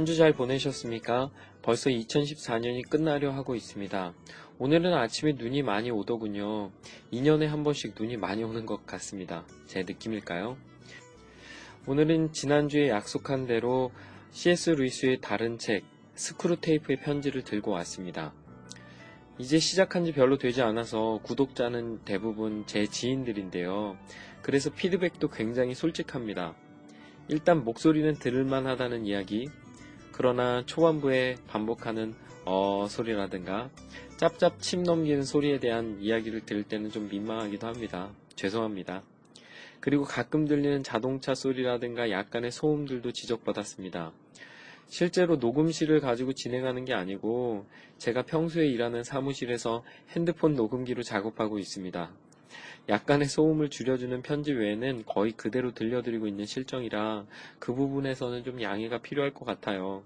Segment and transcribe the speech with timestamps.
[0.00, 1.30] 한 주 잘 보내셨습니까?
[1.60, 4.14] 벌써 2014년이 끝나려 하고 있습니다.
[4.58, 6.70] 오늘은 아침에 눈이 많이 오더군요.
[7.12, 9.44] 2년에 한 번씩 눈이 많이 오는 것 같습니다.
[9.66, 10.56] 제 느낌일까요?
[11.86, 13.92] 오늘은 지난주에 약속한 대로
[14.30, 14.70] C.S.
[14.70, 18.32] 루이스의 다른 책, 스크루테이프의 편지를 들고 왔습니다.
[19.36, 23.98] 이제 시작한 지 별로 되지 않아서 구독자는 대부분 제 지인들인데요.
[24.40, 26.54] 그래서 피드백도 굉장히 솔직합니다.
[27.28, 29.48] 일단 목소리는 들을만 하다는 이야기,
[30.20, 33.70] 그러나 초반부에 반복하는 어 소리라든가
[34.18, 38.10] 짭짭 침 넘기는 소리에 대한 이야기를 들을 때는 좀 민망하기도 합니다.
[38.36, 39.02] 죄송합니다.
[39.80, 44.12] 그리고 가끔 들리는 자동차 소리라든가 약간의 소음들도 지적받았습니다.
[44.88, 47.64] 실제로 녹음실을 가지고 진행하는 게 아니고
[47.96, 52.12] 제가 평소에 일하는 사무실에서 핸드폰 녹음기로 작업하고 있습니다.
[52.88, 57.24] 약간의 소음을 줄여주는 편집 외에는 거의 그대로 들려드리고 있는 실정이라
[57.58, 60.02] 그 부분에서는 좀 양해가 필요할 것 같아요.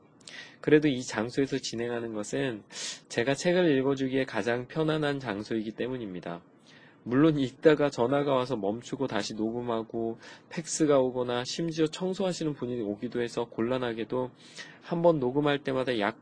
[0.60, 2.62] 그래도 이 장소에서 진행하는 것은
[3.08, 6.40] 제가 책을 읽어주기에 가장 편안한 장소이기 때문입니다.
[7.06, 14.30] 물론 읽다가 전화가 와서 멈추고 다시 녹음하고 팩스가 오거나 심지어 청소하시는 분이 오기도 해서 곤란하게도
[14.80, 16.18] 한 번 녹음할 때마다 약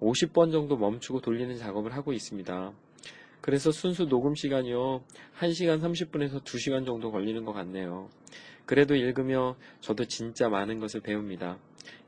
[0.00, 2.72] 50번 정도 멈추고 돌리는 작업을 하고 있습니다.
[3.40, 5.02] 그래서 순수 녹음 시간이요.
[5.40, 8.08] 1시간 30분에서 2시간 정도 걸리는 것 같네요.
[8.66, 11.58] 그래도 읽으며 저도 진짜 많은 것을 배웁니다.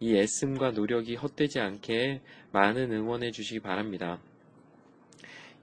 [0.01, 2.21] 이 애씀과 노력이 헛되지 않게
[2.53, 4.21] 많은 응원해 주시기 바랍니다.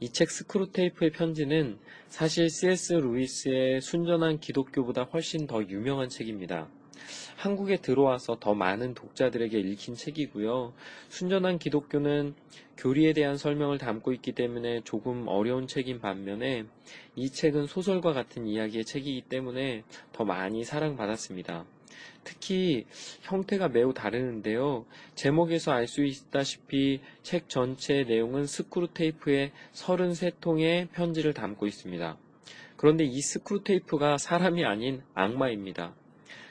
[0.01, 1.77] 이 책 스크루테이프의 편지는
[2.07, 2.93] 사실 C.S.
[2.93, 6.69] 루이스의 순전한 기독교보다 훨씬 더 유명한 책입니다.
[7.35, 10.73] 한국에 들어와서 더 많은 독자들에게 읽힌 책이고요.
[11.09, 12.33] 순전한 기독교는
[12.77, 16.63] 교리에 대한 설명을 담고 있기 때문에 조금 어려운 책인 반면에
[17.15, 19.83] 이 책은 소설과 같은 이야기의 책이기 때문에
[20.13, 21.65] 더 많이 사랑받았습니다.
[22.23, 22.85] 특히
[23.21, 24.85] 형태가 매우 다르는데요.
[25.15, 32.17] 제목에서 알 수 있다시피 책 전체의 내용은 스크루테이프의 33통의 편지를 담고 있습니다.
[32.77, 35.95] 그런데 이 스크루테이프가 사람이 아닌 악마입니다.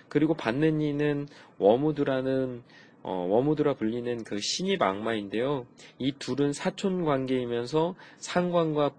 [0.09, 1.29] 그리고 받는 이는
[1.59, 2.63] 웜우드라는
[3.03, 5.67] 어, 웜우드라 불리는 그 신입 악마인데요.
[5.99, 8.97] 이 둘은 사촌 관계이면서 상관과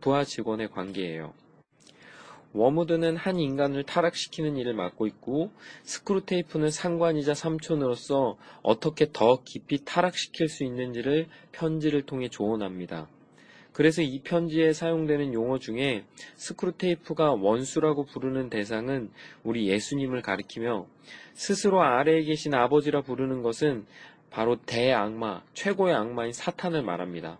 [0.00, 1.34] 부하 직원의 관계예요.
[2.56, 5.50] 웜우드는 한 인간을 타락시키는 일을 맡고 있고
[5.84, 13.08] 스크루테이프는 상관이자 삼촌으로서 어떻게 더 깊이 타락시킬 수 있는지를 편지를 통해 조언합니다.
[13.72, 16.04] 그래서 이 편지에 사용되는 용어 중에
[16.36, 19.10] 스크루테이프가 원수라고 부르는 대상은
[19.44, 20.86] 우리 예수님을 가리키며
[21.34, 23.84] 스스로 아래에 계신 아버지라 부르는 것은
[24.30, 27.38] 바로 대악마, 최고의 악마인 사탄을 말합니다.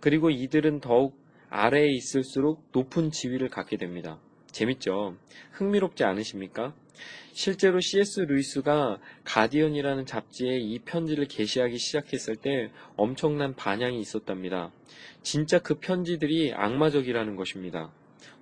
[0.00, 1.16] 그리고 이들은 더욱
[1.50, 4.18] 아래에 있을수록 높은 지위를 갖게 됩니다.
[4.54, 5.16] 재밌죠?
[5.50, 6.72] 흥미롭지 않으십니까?
[7.32, 8.20] 실제로 C.S.
[8.20, 14.70] 루이스가 가디언이라는 잡지에 이 편지를 게시하기 시작했을 때 엄청난 반향이 있었답니다.
[15.24, 17.90] 진짜 그 편지들이 악마적이라는 것입니다.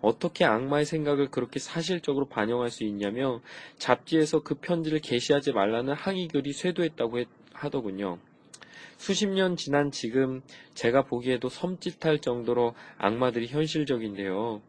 [0.03, 3.41] 어떻게 악마의 생각을 그렇게 사실적으로 반영할 수 있냐며
[3.79, 7.23] 잡지에서 그 편지를 게시하지 말라는 항의글이 쇄도했다고
[7.55, 8.19] 하더군요.
[8.99, 10.43] 수십 년 지난 지금
[10.75, 14.61] 제가 보기에도 섬찟할 정도로 악마들이 현실적인데요.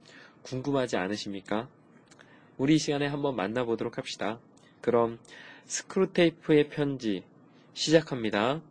[0.44, 1.68] 궁금하지 않으십니까?
[2.58, 4.40] 우리 이 시간에 한번 만나보도록 합시다.
[4.82, 5.20] 그럼
[5.66, 7.24] 스크루테이프의 편지
[7.74, 8.62] 시작합니다.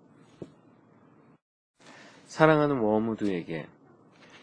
[2.26, 3.66] 사랑하는 워무드에게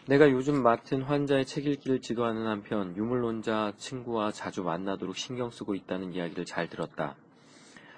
[0.06, 6.14] 내가 요즘 맡은 환자의 책 읽기를 지도하는 한편 유물론자 친구와 자주 만나도록 신경 쓰고 있다는
[6.14, 7.16] 이야기를 잘 들었다.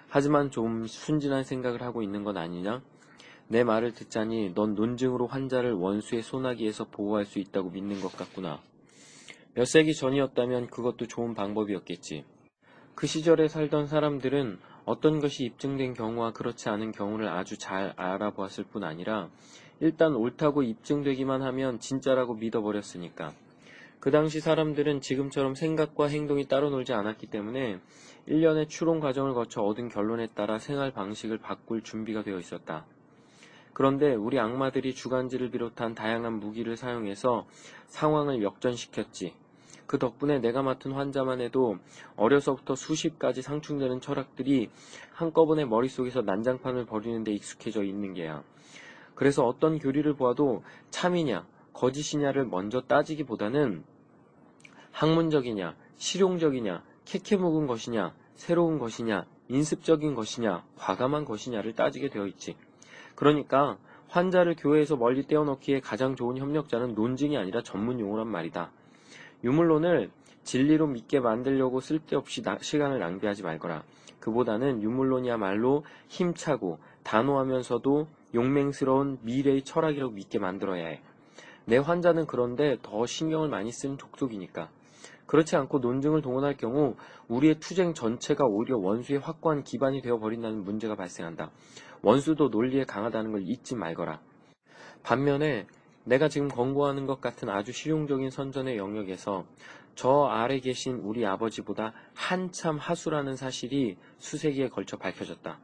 [0.09, 2.83] 하지만 좀 순진한 생각을 하고 있는 건 아니냐?
[3.49, 8.61] 내 말을 듣자니 넌 논증으로 환자를 원수의 소나기에서 보호할 수 있다고 믿는 것 같구나.
[9.55, 12.25] 몇 세기 전이었다면 그것도 좋은 방법이었겠지.
[12.95, 18.83] 그 시절에 살던 사람들은 어떤 것이 입증된 경우와 그렇지 않은 경우를 아주 잘 알아보았을 뿐
[18.83, 19.29] 아니라
[19.81, 23.33] 일단 옳다고 입증되기만 하면 진짜라고 믿어버렸으니까.
[24.01, 27.79] 그 당시 사람들은 지금처럼 생각과 행동이 따로 놀지 않았기 때문에
[28.27, 32.87] 일련의 추론 과정을 거쳐 얻은 결론에 따라 생활 방식을 바꿀 준비가 되어 있었다.
[33.75, 37.47] 그런데 우리 악마들이 주간지를 비롯한 다양한 무기를 사용해서
[37.89, 39.42] 상황을 역전시켰지.
[39.87, 41.77] 그 덕분에 내가 맡은 환자만 해도
[42.17, 44.71] 어려서부터 수십 가지 상충되는 철학들이
[45.13, 48.43] 한꺼번에 머릿속에서 난장판을 벌이는 데 익숙해져 있는 게야.
[49.15, 53.85] 그래서 어떤 교리를 보아도 참이냐, 거짓이냐를 먼저 따지기보다는
[54.91, 62.57] 학문적이냐, 실용적이냐, 캐캐 묵은 것이냐, 새로운 것이냐, 인습적인 것이냐, 과감한 것이냐를 따지게 되어 있지.
[63.15, 68.71] 그러니까 환자를 교회에서 멀리 떼어놓기에 가장 좋은 협력자는 논증이 아니라 전문 용어란 말이다.
[69.45, 70.11] 유물론을
[70.45, 73.83] 진리로 믿게 만들려고 쓸데없이 나, 시간을 낭비하지 말거라.
[74.21, 81.03] 그보다는 유물론이야말로 힘차고 단호하면서도 용맹스러운 미래의 철학이라고 믿게 만들어야 해.
[81.65, 84.71] 내 환자는 그런데 더 신경을 많이 쓰는 족속이니까.
[85.27, 86.97] 그렇지 않고 논증을 동원할 경우
[87.29, 91.51] 우리의 투쟁 전체가 오히려 원수의 확고한 기반이 되어버린다는 문제가 발생한다.
[92.03, 94.21] 원수도 논리에 강하다는 걸 잊지 말거라.
[95.03, 95.67] 반면에
[96.05, 99.45] 내가 지금 권고하는 것 같은 아주 실용적인 선전의 영역에서
[99.95, 105.59] 저 아래 계신 우리 아버지보다 한참 하수라는 사실이 수세기에 걸쳐 밝혀졌다.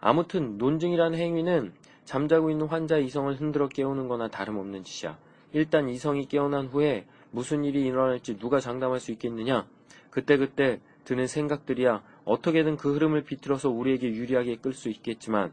[0.00, 1.74] 아무튼 논증이라는 행위는
[2.04, 5.18] 잠자고 있는 환자의 이성을 흔들어 깨우는 거나 다름없는 짓이야.
[5.52, 9.66] 일단 이성이 깨어난 후에 무슨 일이 일어날지 누가 장담할 수 있겠느냐?
[10.10, 15.52] 그때그때 드는 생각들이야 어떻게든 그 흐름을 비틀어서 우리에게 유리하게 끌 수 있겠지만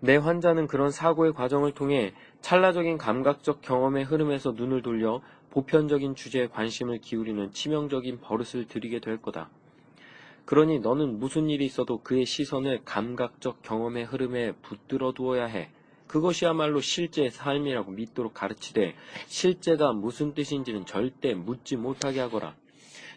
[0.00, 5.20] 내 환자는 그런 사고의 과정을 통해 찰나적인 감각적 경험의 흐름에서 눈을 돌려
[5.50, 9.50] 보편적인 주제에 관심을 기울이는 치명적인 버릇을 들이게 될 거다.
[10.44, 15.70] 그러니 너는 무슨 일이 있어도 그의 시선을 감각적 경험의 흐름에 붙들어 두어야 해.
[16.06, 18.96] 그것이야말로 실제의 삶이라고 믿도록 가르치되
[19.28, 22.56] 실제가 무슨 뜻인지는 절대 묻지 못하게 하거라.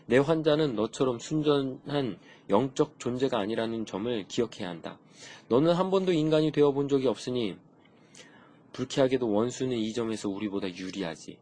[0.06, 5.00] 내 환자는 너처럼 순전한 영적 존재가 아니라는 점을 기억해야 한다.
[5.50, 7.58] 너는 한 번도 인간이 되어 본 적이 없으니
[8.74, 11.38] 불쾌하게도 원수는 이 점에서 우리보다 유리하지.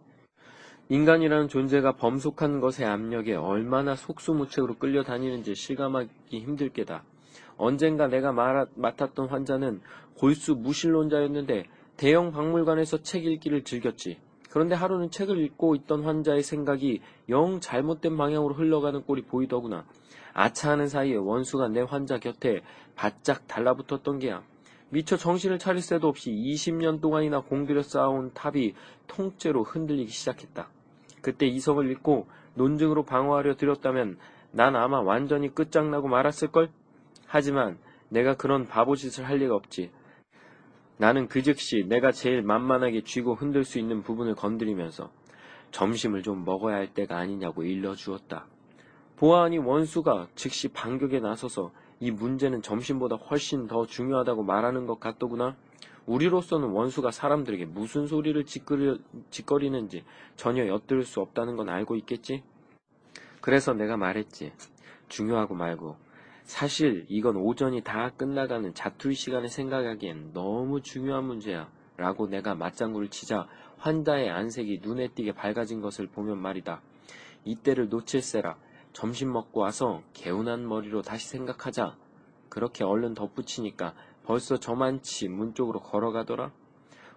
[0.90, 7.04] 인간이라는 존재가 범속한 것의 압력에 얼마나 속수무책으로 끌려다니는지 실감하기 힘들 게다.
[7.58, 9.82] 언젠가 내가 말하, 맡았던 환자는
[10.16, 14.20] 골수 무신론자였는데 대형 박물관에서 책 읽기를 즐겼지.
[14.50, 17.00] 그런데 하루는 책을 읽고 있던 환자의 생각이
[17.30, 19.86] 영 잘못된 방향으로 흘러가는 꼴이 보이더구나.
[20.34, 22.62] 아차하는 사이에 원수가 내 환자 곁에
[22.96, 24.44] 바짝 달라붙었던 게야.
[24.92, 28.74] 미처 정신을 차릴 새도 없이 20년 동안이나 공들여 쌓아온 탑이
[29.08, 30.70] 통째로 흔들리기 시작했다.
[31.22, 34.18] 그때 이성을 잃고 논증으로 방어하려 들였다면
[34.52, 36.70] 난 아마 완전히 끝장나고 말았을걸?
[37.26, 37.78] 하지만
[38.10, 39.92] 내가 그런 바보짓을 할 리가 없지.
[40.98, 45.10] 나는 그 즉시 내가 제일 만만하게 쥐고 흔들 수 있는 부분을 건드리면서
[45.72, 48.46] 점심을 좀 먹어야 할 때가 아니냐고 일러주었다.
[49.16, 51.72] 보아하니 원수가 즉시 반격에 나서서
[52.02, 55.56] 이 문제는 점심보다 훨씬 더 중요하다고 말하는 것 같더구나.
[56.08, 60.04] 우리로서는 원수가 사람들에게 무슨 소리를 짓거리, 는지
[60.36, 62.44] 전혀 엿들을 수 없다는 건 알고 있겠지?
[63.40, 64.52] 그래서 내가 말했지.
[65.10, 65.96] 중요하고 말고
[66.44, 71.70] 사실 이건 오전이 다 끝나가는 자투리 시간에 생각하기엔 너무 중요한 문제야.
[71.98, 73.48] 라고 내가 맞장구를 치자
[73.78, 76.82] 환자의 안색이 눈에 띄게 밝아진 것을 보면 말이다.
[77.46, 78.58] 이때를 놓칠세라.
[78.94, 81.98] 점심 먹고 와서 개운한 머리로 다시 생각하자.
[82.50, 86.52] 그렇게 얼른 덧붙이니까 벌써 저만치 문 쪽으로 걸어가더라.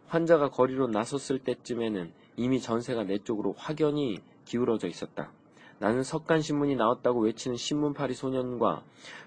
[0.07, 5.33] 환자가 거리로 나섰을 때쯤에는 이미 전세가 내 쪽으로 확연히 기울어져 있었다.
[5.79, 8.85] 나는 석간신문이 나왔다고 외치는 신문파리 소년과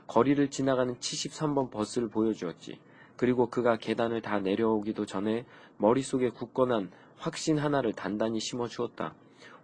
[0.07, 2.79] 거리를 지나가는 73번 버스를 보여주었지.
[3.17, 5.45] 그리고 그가 계단을 다 내려오기도 전에
[5.77, 9.15] 머릿속에 굳건한 확신 하나를 단단히 심어주었다.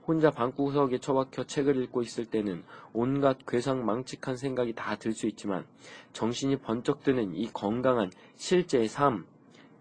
[0.05, 5.65] 혼자 방구석에 처박혀 책을 읽고 있을 때는 온갖 괴상망측한 생각이 다 들 수 있지만
[6.11, 9.25] 정신이 번쩍 드는 이 건강한 실제의 삶,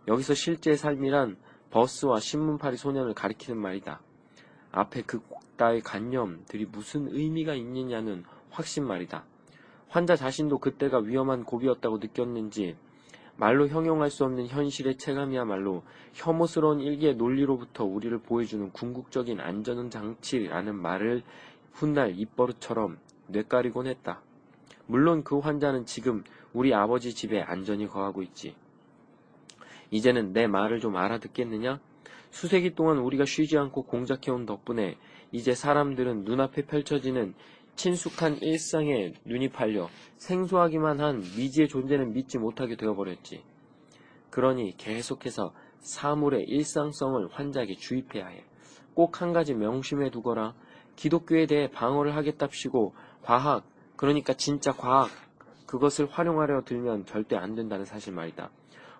[0.08, 1.36] 여기서 실제의 삶이란
[1.70, 4.00] 버스와 신문파리 소년을 가리키는 말이다.
[4.70, 5.20] 앞에 그
[5.56, 9.24] 따의 관념들이 무슨 의미가 있느냐는 확신 말이다.
[9.88, 12.76] 환자 자신도 그때가 위험한 고비였다고 느꼈는지
[13.36, 21.22] 말로 형용할 수 없는 현실의 체감이야말로 혐오스러운 일기의 논리로부터 우리를 보여주는 궁극적인 안전 장치라는 말을
[21.72, 22.98] 훗날 입버릇처럼
[23.28, 24.20] 뇌까리곤 했다.
[24.86, 26.22] 물론 그 환자는 지금
[26.52, 28.54] 우리 아버지 집에 안전히 거하고 있지.
[29.90, 31.80] 이제는 내 말을 좀 알아듣겠느냐?
[32.30, 34.96] 수세기 동안 우리가 쉬지 않고 공작해온 덕분에
[35.32, 37.34] 이제 사람들은 눈앞에 펼쳐지는
[37.76, 39.88] 친숙한 일상에 눈이 팔려
[40.18, 43.42] 생소하기만 한 미지의 존재는 믿지 못하게 되어버렸지.
[44.30, 48.44] 그러니 계속해서 사물의 일상성을 환자에게 주입해야 해.
[48.94, 50.54] 꼭 한 가지 명심해 두거라.
[50.96, 53.64] 기독교에 대해 방어를 하겠답시고 과학,
[53.96, 55.08] 그러니까 진짜 과학,
[55.66, 58.50] 그것을 활용하려 들면 절대 안 된다는 사실 말이다.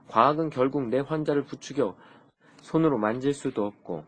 [0.09, 1.97] 과학은 결국 내 환자를 부추겨
[2.63, 4.05] 손으로 만질 수도 없고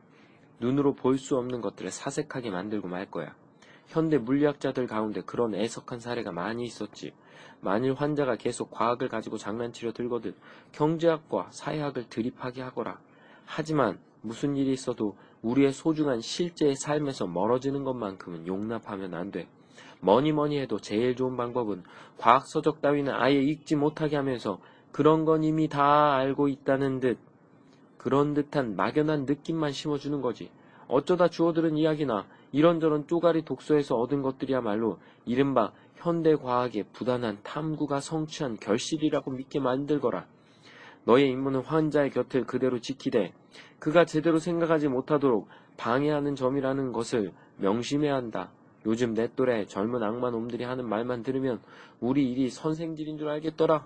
[0.61, 3.35] 눈으로 볼 수 없는 것들을 사색하게 만들고 말 거야.
[3.87, 7.12] 현대 물리학자들 가운데 그런 애석한 사례가 많이 있었지.
[7.61, 10.35] 만일 환자가 계속 과학을 가지고 장난치려 들거든
[10.73, 12.99] 경제학과 사회학을 드립하게 하거라.
[13.47, 19.49] 하지만 무슨 일이 있어도 우리의 소중한 실제의 삶에서 멀어지는 것만큼은 용납하면 안 돼.
[20.00, 21.83] 뭐니 뭐니 해도 제일 좋은 방법은
[22.19, 24.59] 과학 서적 따위는 아예 읽지 못하게 하면서
[24.93, 27.19] 그런 건 이미 다 알고 있다는 듯
[27.97, 30.50] 그런 듯한 막연한 느낌만 심어주는 거지.
[30.88, 39.32] 어쩌다 주워들은 이야기나 이런저런 쪼가리 독서에서 얻은 것들이야말로 이른바 현대 과학의 부단한 탐구가 성취한 결실이라고
[39.32, 40.25] 믿게 만들거라.
[41.04, 43.32] 너의 임무는 환자의 곁을 그대로 지키되
[43.80, 48.52] 그가 제대로 생각하지 못하도록 방해하는 점이라는 것을 명심해야 한다.
[48.87, 51.61] 요즘 네 또래 젊은 악마 놈들이 하는 말만 들으면
[51.99, 53.84] 우리 일이 선생질인 줄 알겠더라.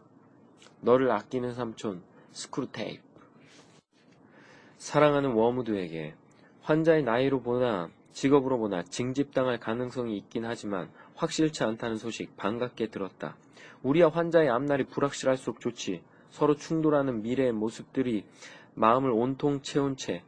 [0.82, 3.02] 너를 아끼는 삼촌 스크루테이프
[4.76, 6.14] 사랑하는 웜우드에게
[6.60, 13.36] 환자의 나이로 보나 직업으로 보나 징집당할 가능성이 있긴 하지만 확실치 않다는 소식 반갑게 들었다.
[13.84, 16.02] 우리와 환자의 앞날이 불확실할수록 좋지.
[16.28, 18.24] 서로 충돌하는 미래의 모습들이
[18.74, 20.24] 마음을 온통 채운 채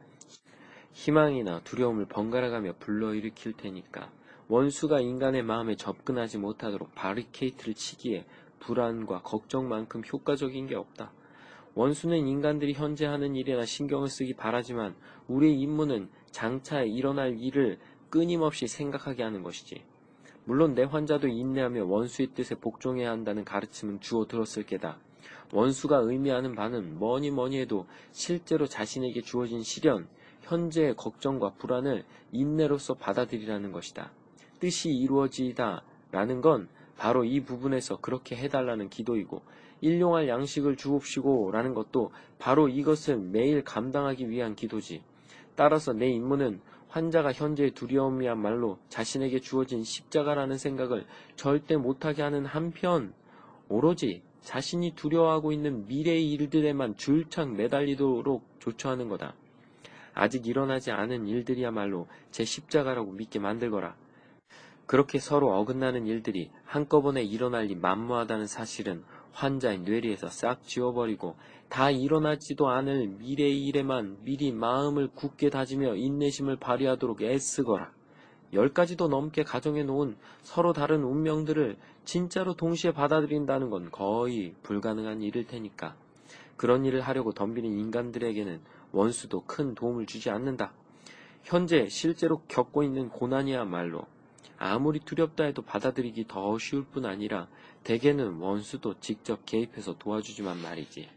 [0.93, 4.09] 희망이나 두려움을 번갈아가며 불러일으킬 테니까
[4.47, 8.25] 원수가 인간의 마음에 접근하지 못하도록 바리케이트를 치기에
[8.59, 11.11] 불안과 걱정만큼 효과적인 게 없다.
[11.75, 14.95] 원수는 인간들이 현재 하는 일이나 신경을 쓰기 바라지만
[15.27, 19.83] 우리의 임무는 장차 일어날 일을 끊임없이 생각하게 하는 것이지.
[20.43, 24.97] 물론 내 환자도 인내하며 원수의 뜻에 복종해야 한다는 가르침은 주어 들었을 게다.
[25.53, 30.07] 원수가 의미하는 바는 뭐니 뭐니 해도 실제로 자신에게 주어진 시련,
[30.41, 34.11] 현재의 걱정과 불안을 인내로서 받아들이라는 것이다.
[34.59, 39.41] 뜻이 이루어지다 라는 건 바로 이 부분에서 그렇게 해달라는 기도이고
[39.81, 45.01] 일용할 양식을 주옵시고 라는 것도 바로 이것을 매일 감당하기 위한 기도지.
[45.61, 53.13] 따라서 내 임무는 환자가 현재의 두려움이야말로 자신에게 주어진 십자가라는 생각을 절대 못하게 하는 한편
[53.69, 59.35] 오로지 자신이 두려워하고 있는 미래의 일들에만 줄창 매달리도록 조처하는 거다.
[60.15, 63.95] 아직 일어나지 않은 일들이야말로 제 십자가라고 믿게 만들거라.
[64.87, 69.03] 그렇게 서로 어긋나는 일들이 한꺼번에 일어날 리 만무하다는 사실은
[69.33, 71.35] 환자의 뇌리에서 싹 지워버리고
[71.69, 77.91] 다 일어나지도 않을 미래의 일에만 미리 마음을 굳게 다지며 인내심을 발휘하도록 애쓰거라.
[78.53, 85.47] 열 가지도 넘게 가정해 놓은 서로 다른 운명들을 진짜로 동시에 받아들인다는 건 거의 불가능한 일일
[85.47, 85.95] 테니까.
[86.57, 88.59] 그런 일을 하려고 덤비는 인간들에게는
[88.91, 90.73] 원수도 큰 도움을 주지 않는다.
[91.43, 94.05] 현재 실제로 겪고 있는 고난이야말로
[94.57, 97.47] 아무리 두렵다 해도 받아들이기 더 쉬울 뿐 아니라
[97.83, 101.09] 대개는 원수도 직접 개입해서 도와주지만 말이지.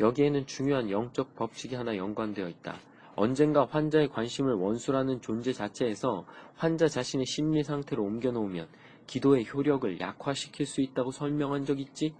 [0.00, 2.78] 여기에는 중요한 영적 법칙이 하나 연관되어 있다.
[3.16, 6.24] 언젠가 환자의 관심을 원수라는 존재 자체에서
[6.54, 8.68] 환자 자신의 심리 상태로 옮겨놓으면
[9.08, 12.14] 기도의 효력을 약화시킬 수 있다고 설명한 적 있지?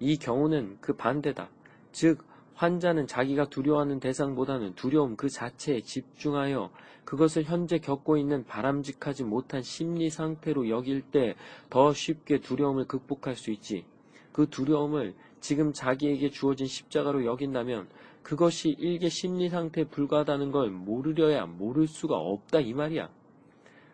[0.00, 1.48] 이 경우는 그 반대다.
[1.92, 2.24] 즉,
[2.54, 6.70] 환자는 자기가 두려워하는 대상보다는 두려움 그 자체에 집중하여
[7.04, 11.34] 그것을 현재 겪고 있는 바람직하지 못한 심리 상태로 여길 때
[11.70, 13.84] 더 쉽게 두려움을 극복할 수 있지.
[14.32, 17.88] 그 두려움을 지금 자기에게 주어진 십자가로 여긴다면
[18.22, 23.10] 그것이 일개 심리 상태에 불과하다는 걸 모르려야 모를 수가 없다 이 말이야.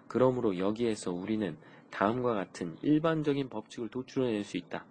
[0.07, 1.57] 그러므로 여기에서 우리는
[1.91, 4.85] 다음과 같은 일반적인 법칙을 도출해낼 수 있다.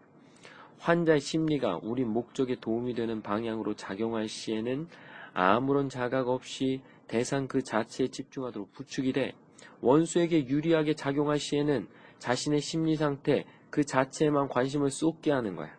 [0.80, 4.88] 환자의 심리가 우리 목적에 도움이 되는 방향으로 작용할 시에는
[5.34, 9.34] 아무런 자각 없이 대상 그 자체에 집중하도록 부축이 돼
[9.82, 11.88] 원수에게 유리하게 작용할 시에는
[12.20, 15.70] 자신의 심리 상태 그 자체에만 관심을 쏟게 하는 거야.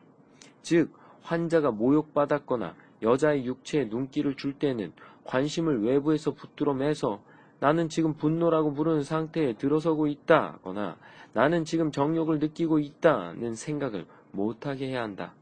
[0.62, 4.92] 즉, 환자가 모욕받았거나 여자의 육체에 눈길을 줄 때는
[5.24, 7.22] 관심을 외부에서 붙들어 매서
[7.60, 10.96] 나는 지금 분노라고 부르는 상태에 들어서고 있다거나
[11.32, 14.06] 나는 지금 정욕을 느끼고 있다는 생각을
[14.38, 15.34] 못하게 해야 한다.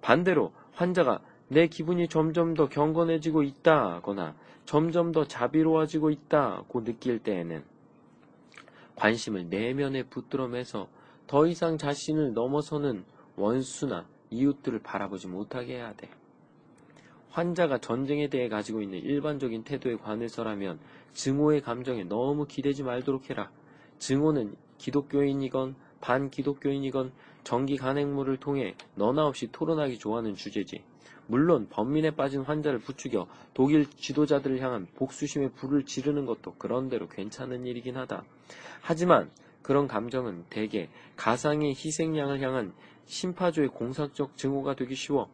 [0.00, 7.62] 반대로 환자가 내 기분이 점점 더 경건해지고 있다거나 점점 더 자비로워지고 있다고 느낄 때에는
[8.96, 10.88] 관심을 내면에 붙들어 매서
[11.26, 13.04] 더 이상 자신을 넘어서는
[13.36, 16.08] 원수나 이웃들을 바라보지 못하게 해야 돼.
[17.30, 20.78] 환자가 전쟁에 대해 가지고 있는 일반적인 태도에 관해서라면
[21.12, 23.50] 증오의 감정에 너무 기대지 말도록 해라.
[23.98, 27.12] 증오는 기독교인이건 반기독교인이건
[27.44, 30.82] 정기 간행물을 통해 너나 없이 토론하기 좋아하는 주제지.
[31.26, 37.96] 물론 범민에 빠진 환자를 부추겨 독일 지도자들을 향한 복수심의 불을 지르는 것도 그런대로 괜찮은 일이긴
[37.96, 38.24] 하다.
[38.82, 39.30] 하지만
[39.62, 42.74] 그런 감정은 대개 가상의 희생양을 향한
[43.06, 45.30] 심파조의 공상적 증오가 되기 쉬워.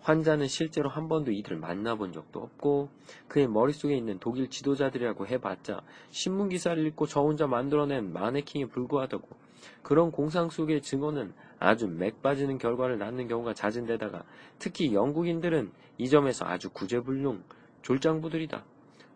[0.00, 2.88] 환자는 실제로 한 번도 이들을 만나본 적도 없고
[3.26, 9.47] 그의 머릿속에 있는 독일 지도자들이라고 해봤자 신문기사를 읽고 저 혼자 만들어낸 마네킹에 불과하다고
[9.82, 14.24] 그런 공상 속의 증오는 아주 맥 빠지는 결과를 낳는 경우가 잦은 데다가
[14.58, 17.42] 특히 영국인들은 이 점에서 아주 구제불능
[17.82, 18.64] 졸장부들이다.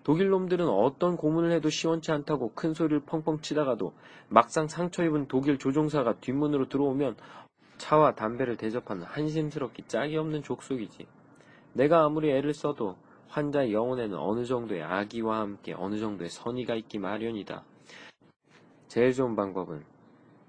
[0.04, 3.92] 독일 놈들은 어떤 고문을 해도 시원치 않다고 큰 소리를 펑펑 치다가도
[4.28, 7.16] 막상 상처 입은 독일 조종사가 뒷문으로 들어오면
[7.78, 11.06] 차와 담배를 대접하는 한심스럽기 짝이 없는 족속이지.
[11.75, 12.96] 내가 아무리 애를 써도
[13.28, 17.64] 환자의 영혼에는 어느 정도의 악의와 함께 어느 정도의 선의가 있기 마련이다.
[18.88, 19.91] 제일 좋은 방법은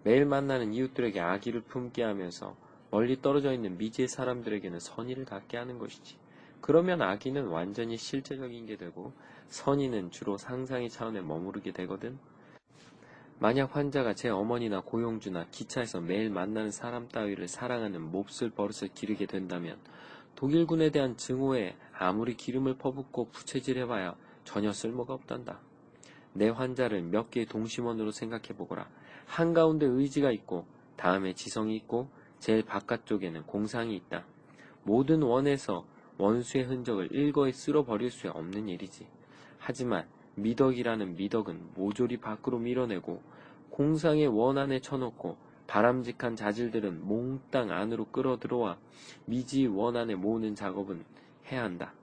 [0.03, 2.55] 매일 만나는 이웃들에게 악의를 품게 하면서
[2.91, 6.17] 멀리 떨어져 있는 미지의 사람들에게는 선의를 갖게 하는 것이지.
[6.62, 9.13] 그러면 악의는 완전히 실제적인 게 되고
[9.48, 12.17] 선의는 주로 상상의 차원에 머무르게 되거든.
[13.39, 19.77] 만약 환자가 제 어머니나 고용주나 기차에서 매일 만나는 사람 따위를 사랑하는 몹쓸 버릇을 기르게 된다면
[20.36, 25.60] 독일군에 대한 증오에 아무리 기름을 퍼붓고 부채질해봐야 전혀 쓸모가 없단다.
[26.33, 28.88] 내 환자를 몇 개의 동심원으로 생각해보거라.
[29.25, 30.65] 한가운데 의지가 있고
[30.96, 32.08] 다음에 지성이 있고
[32.39, 34.25] 제일 바깥쪽에는 공상이 있다.
[34.84, 35.86] 모든 원에서
[36.18, 39.08] 원수의 흔적을 일거에 쓸어버릴 수 없는 일이지.
[39.58, 43.22] 하지만 미덕이라는 미덕은 모조리 밖으로 밀어내고
[43.70, 45.38] 공상의 원 안에 쳐놓고
[45.68, 48.77] 바람직한 자질들은 몽땅 안으로 끌어들어와
[49.25, 51.03] 미지 원 안에 모으는 작업은
[51.51, 51.94] 해야 한다.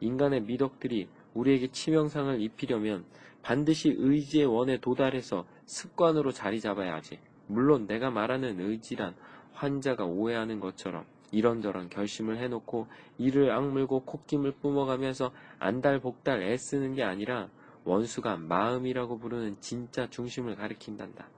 [0.00, 3.04] 인간의 미덕들이 우리에게 치명상을 입히려면
[3.46, 7.20] 반드시 의지의 원에 도달해서 습관으로 자리 잡아야 하지.
[7.46, 9.14] 물론 내가 말하는 의지란
[9.52, 12.88] 환자가 오해하는 것처럼 이런저런 결심을 해놓고
[13.18, 17.48] 이를 악물고 콧김을 뿜어가면서 안달복달 애쓰는 게 아니라
[17.84, 21.28] 원수가 마음이라고 부르는 진짜 중심을 가리킨단다.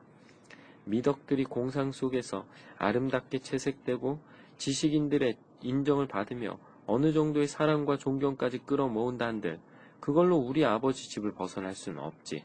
[0.86, 2.46] 미덕들이 공상 속에서
[2.78, 4.18] 아름답게 채색되고
[4.56, 9.60] 지식인들의 인정을 받으며 어느 정도의 사랑과 존경까지 끌어모은다 한들
[10.00, 12.44] 그걸로 우리 아버지 집을 벗어날 수는 없지.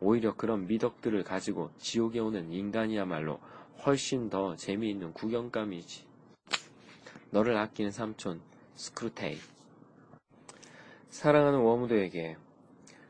[0.00, 3.40] 오히려 그런 미덕들을 가지고 지옥에 오는 인간이야말로
[3.84, 6.06] 훨씬 더 재미있는 구경감이지.
[7.30, 8.40] 너를 아끼는 삼촌
[8.76, 9.36] 스크루테이
[11.08, 12.36] 사랑하는 워무드에게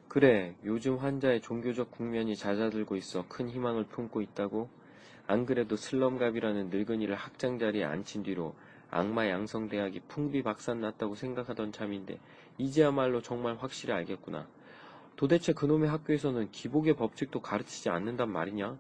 [0.08, 4.68] 그래 요즘 환자의 종교적 국면이 잦아들고 있어 큰 희망을 품고 있다고
[5.26, 8.54] 안 그래도 슬럼갑이라는 늙은이를 학장 자리에 앉힌 뒤로
[8.90, 12.18] 악마 양성대학이 풍비 박산 났다고 생각하던 참인데
[12.58, 14.46] 이제야말로 정말 확실히 알겠구나.
[15.16, 18.76] 도대체 그놈의 학교에서는 기복의 법칙도 가르치지 않는단 말이냐?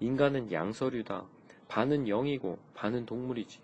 [0.00, 1.24] 인간은 양서류다.
[1.68, 3.60] 반은 영이고 반은 동물이지.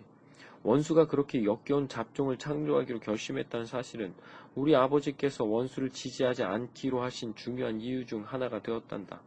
[0.63, 4.13] 원수가 그렇게 역겨운 잡종을 창조하기로 결심했다는 사실은
[4.55, 9.21] 우리 아버지께서 원수를 지지하지 않기로 하신 중요한 이유 중 하나가 되었단다.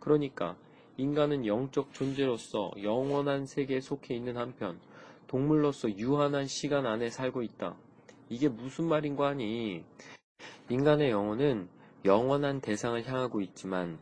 [0.00, 0.56] 그러니까
[0.96, 4.80] 인간은 영적 존재로서 영원한 세계에 속해 있는 한편
[5.28, 7.76] 동물로서 유한한 시간 안에 살고 있다.
[8.28, 9.84] 이게 무슨 말인고 하니
[10.68, 11.68] 인간의 영혼은
[12.04, 13.98] 영원한 대상을 향하고 있지만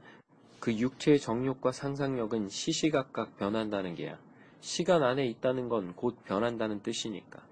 [0.59, 4.19] 그 육체의 정욕과 상상력은 시시각각 변한다는 게야.
[4.61, 7.47] 시간 안에 있다는 건 곧 변한다는 뜻이니까.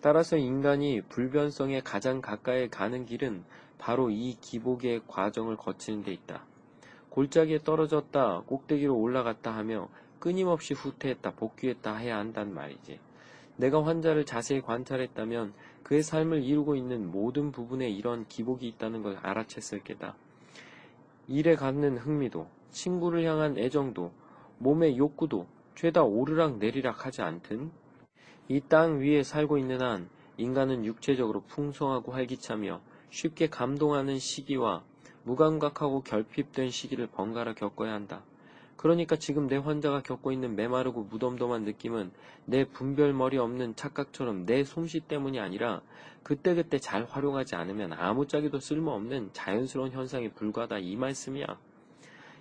[0.00, 3.44] 따라서 인간이 불변성에 가장 가까이 가는 길은
[3.78, 6.44] 바로 이 기복의 과정을 거치는 데 있다.
[7.10, 12.98] 골짜기에 떨어졌다, 꼭대기로 올라갔다 하며 끊임없이 후퇴했다, 복귀했다 해야 한단 말이지.
[13.56, 19.84] 내가 환자를 자세히 관찰했다면 그의 삶을 이루고 있는 모든 부분에 이런 기복이 있다는 걸 알아챘을
[19.84, 20.16] 게다.
[21.28, 24.12] 일에 갖는 흥미도, 친구를 향한 애정도,
[24.58, 27.70] 몸의 욕구도 죄다 오르락 내리락 하지 않든
[28.48, 34.84] 이 땅 위에 살고 있는 한 인간은 육체적으로 풍성하고 활기차며 쉽게 감동하는 시기와
[35.24, 38.22] 무감각하고 결핍된 시기를 번갈아 겪어야 한다.
[38.76, 42.10] 그러니까 지금 내 환자가 겪고 있는 메마르고 무덤덤한 느낌은
[42.44, 45.80] 내 분별머리 없는 착각처럼 내 솜씨 때문이 아니라
[46.22, 51.46] 그때그때 잘 활용하지 않으면 아무짝에도 쓸모없는 자연스러운 현상에 불과하다 이 말씀이야.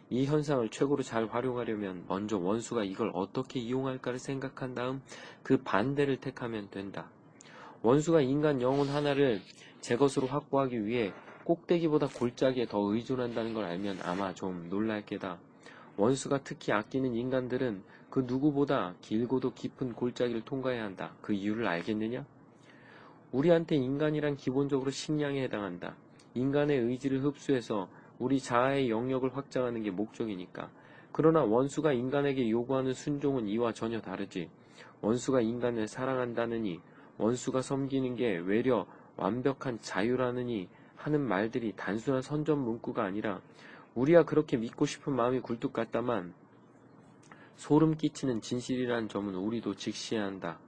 [0.09, 5.01] 이 현상을 최고로 잘 활용하려면 먼저 원수가 이걸 어떻게 이용할까를 생각한 다음
[5.43, 7.09] 그 반대를 택하면 된다.
[7.81, 9.41] 원수가 인간 영혼 하나를
[9.81, 15.39] 제 것으로 확보하기 위해 꼭대기보다 골짜기에 더 의존한다는 걸 알면 아마 좀 놀랄 게다.
[15.97, 21.15] 원수가 특히 아끼는 인간들은 그 누구보다 길고도 깊은 골짜기를 통과해야 한다.
[21.21, 22.25] 그 이유를 알겠느냐?
[23.31, 25.95] 우리한테 인간이란 기본적으로 식량에 해당한다.
[26.35, 30.69] 인간의 의지를 흡수해서 우리 자아의 영역을 확장하는 게 목적이니까.
[31.11, 34.49] 그러나 원수가 인간에게 요구하는 순종은 이와 전혀 다르지.
[35.01, 36.79] 원수가 인간을 사랑한다느니,
[37.17, 43.41] 원수가 섬기는 게 외려 완벽한 자유라느니 하는 말들이 단순한 선전 문구가 아니라
[43.95, 46.33] 우리야 그렇게 믿고 싶은 마음이 굴뚝 같다만
[47.55, 50.59] 소름 끼치는 진실이라는 점은 우리도 직시해야 한다.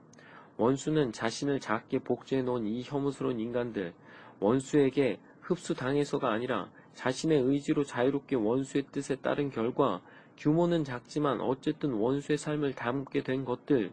[0.56, 3.92] 원수는 자신을 작게 복제해 놓은 이 혐오스러운 인간들,
[4.40, 10.00] 원수에게 흡수당해서가 아니라 자신의 의지로 자유롭게 원수의 뜻에 따른 결과
[10.38, 13.92] 규모는 작지만 어쨌든 원수의 삶을 담게 된 것들,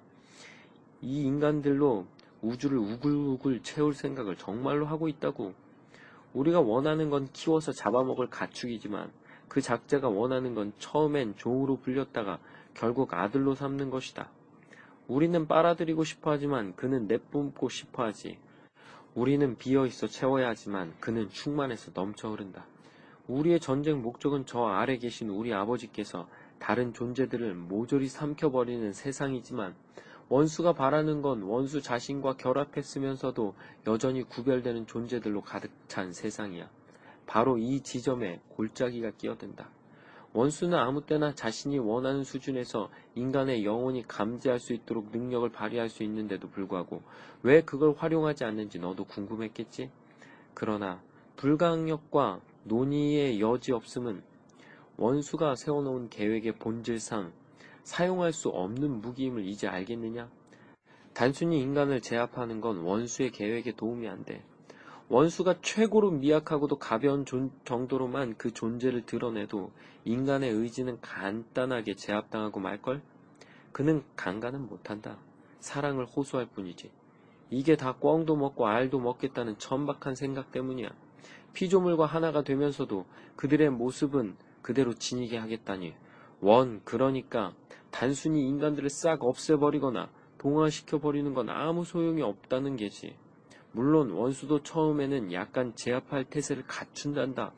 [1.02, 2.06] 이 인간들로
[2.42, 5.54] 우주를 우글우글 채울 생각을 정말로 하고 있다고.
[6.34, 9.12] 우리가 원하는 건 키워서 잡아먹을 가축이지만
[9.48, 12.40] 그 작자가 원하는 건 처음엔 종으로 불렸다가
[12.74, 14.30] 결국 아들로 삼는 것이다.
[15.08, 18.38] 우리는 빨아들이고 싶어 하지만 그는 내뿜고 싶어 하지.
[19.16, 22.66] 우리는 비어 있어 채워야 하지만 그는 충만해서 넘쳐 흐른다.
[23.28, 26.28] 우리의 전쟁 목적은 저 아래 계신 우리 아버지께서
[26.60, 29.76] 다른 존재들을 모조리 삼켜버리는 세상이지만
[30.30, 33.56] 원수가 바라는 건 원수 자신과 결합했으면서도
[33.88, 36.70] 여전히 구별되는 존재들로 가득 찬 세상이야.
[37.26, 39.70] 바로 이 지점에 골짜기가 끼어든다.
[40.34, 46.50] 원수는 아무 때나 자신이 원하는 수준에서 인간의 영혼이 감지할 수 있도록 능력을 발휘할 수 있는데도
[46.50, 47.04] 불구하고
[47.44, 49.92] 왜 그걸 활용하지 않는지 너도 궁금했겠지?
[50.56, 51.02] 그러나
[51.36, 54.24] 불가항력과 논의의 여지 없음은
[54.98, 57.32] 원수가 세워놓은 계획의 본질상
[57.84, 60.30] 사용할 수 없는 무기임을 이제 알겠느냐?
[61.14, 64.44] 단순히 인간을 제압하는 건 원수의 계획에 도움이 안 돼.
[65.14, 69.70] 원수가 최고로 미약하고도 가벼운 존, 정도로만 그 존재를 드러내도
[70.06, 73.04] 인간의 의지는 간단하게 제압당하고 말걸?
[73.72, 75.20] 그는 강간은 못한다.
[75.60, 76.90] 사랑을 호소할 뿐이지.
[77.52, 80.90] 이게 다 꿩도 먹고 알도 먹겠다는 천박한 생각 때문이야.
[81.54, 85.94] 피조물과 하나가 되면서도 그들의 모습은 그대로 지니게 하겠다니.
[86.42, 87.54] 원, 그러니까
[87.92, 93.16] 단순히 인간들을 싹 없애버리거나 동화시켜버리는 건 아무 소용이 없다는 게지.
[93.74, 97.52] 물론 원수도 처음에는 약간 제압할 태세를 갖춘단다.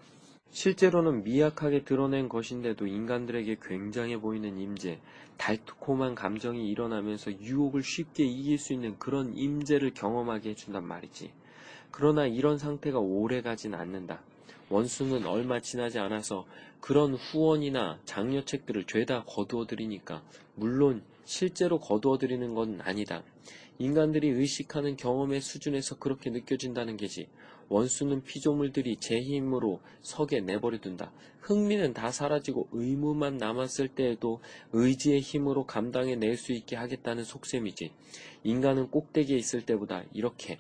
[0.50, 5.00] 실제로는 미약하게 드러낸 것인데도 인간들에게 굉장해 보이는 임재,
[5.38, 11.32] 달콤한 감정이 일어나면서 유혹을 쉽게 이길 수 있는 그런 임재를 경험하게 해준단 말이지.
[11.92, 14.22] 그러나 이런 상태가 오래 가진 않는다.
[14.70, 16.46] 원수는 얼마 지나지 않아서
[16.80, 20.24] 그런 후원이나 장려책들을 죄다 거두어들이니까
[20.56, 23.24] 물론 실제로 거두어들이는 건 아니다.
[23.78, 27.28] 인간들이 의식하는 경험의 수준에서 그렇게 느껴진다는 게지.
[27.68, 31.12] 원수는 피조물들이 제 힘으로 석에 내버려둔다.
[31.42, 34.40] 흥미는 다 사라지고 의무만 남았을 때에도
[34.72, 37.92] 의지의 힘으로 감당해 낼 수 있게 하겠다는 속셈이지.
[38.44, 40.60] 인간은 꼭대기에 있을 때보다 이렇게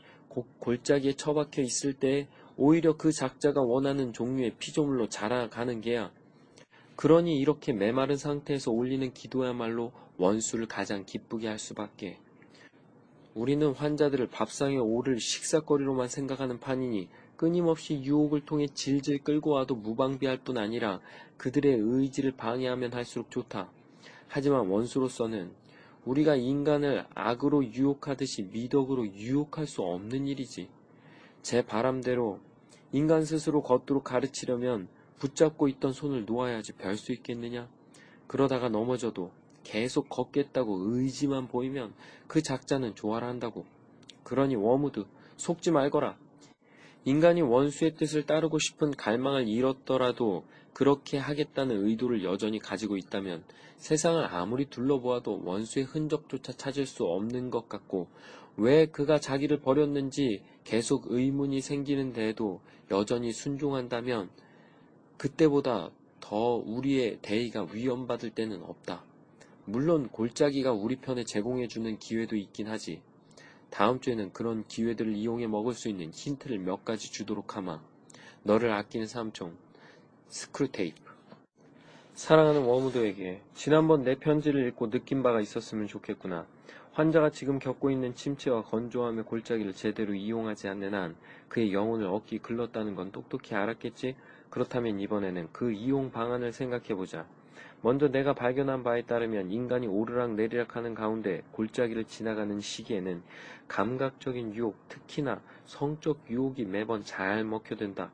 [0.59, 6.11] 골짜기에 처박혀 있을 때 오히려 그 작자가 원하는 종류의 피조물로 자라가는 게야.
[6.95, 12.19] 그러니 이렇게 메마른 상태에서 올리는 기도야말로 원수를 가장 기쁘게 할 수밖에.
[13.35, 20.57] 우리는 환자들을 밥상에 오를 식사거리로만 생각하는 판이니 끊임없이 유혹을 통해 질질 끌고 와도 무방비할 뿐
[20.57, 21.01] 아니라
[21.35, 23.69] 그들의 의지를 방해하면 할수록 좋다.
[24.29, 25.51] 하지만 원수로서는
[26.05, 30.69] 우리가 인간을 악으로 유혹하듯이 미덕으로 유혹할 수 없는 일이지.
[31.41, 32.39] 제 바람대로
[32.93, 34.87] 인간 스스로 걷도록 가르치려면
[35.19, 37.67] 붙잡고 있던 손을 놓아야지 별 수 있겠느냐?
[38.27, 39.31] 그러다가 넘어져도
[39.65, 41.93] 계속 걷겠다고 의지만 보이면
[42.27, 43.65] 그 작자는 좋아라 한다고.
[44.23, 45.03] 그러니 웜우드
[45.35, 46.17] 속지 말거라.
[47.03, 53.43] 인간이 원수의 뜻을 따르고 싶은 갈망을 잃었더라도 그렇게 하겠다는 의도를 여전히 가지고 있다면
[53.77, 58.07] 세상을 아무리 둘러보아도 원수의 흔적조차 찾을 수 없는 것 같고
[58.57, 64.29] 왜 그가 자기를 버렸는지 계속 의문이 생기는데도 여전히 순종한다면
[65.17, 69.03] 그때보다 더 우리의 대의가 위험받을 때는 없다.
[69.67, 73.01] 물론 골짜기가 우리 편에 제공해주는 기회도 있긴 하지.
[73.71, 77.81] 다음 주에는 그런 기회들을 이용해 먹을 수 있는 힌트를 몇 가지 주도록 하마.
[78.43, 79.57] 너를 아끼는 삼촌,
[80.27, 81.01] 스크루테이프.
[82.13, 86.45] 사랑하는 웜우드에게 지난번 내 편지를 읽고 느낀 바가 있었으면 좋겠구나.
[86.93, 91.15] 환자가 지금 겪고 있는 침체와 건조함의 골짜기를 제대로 이용하지 않는 한
[91.49, 94.15] 그의 영혼을 얻기 글렀다는 건 똑똑히 알았겠지?
[94.51, 97.25] 그렇다면 이번에는 그 이용 방안을 생각해보자.
[97.81, 103.21] 먼저 내가 발견한 바에 따르면 인간이 오르락 내리락 하는 가운데 골짜기를 지나가는 시기에는
[103.67, 108.11] 감각적인 유혹, 특히나 성적 유혹이 매번 잘 먹혀든다.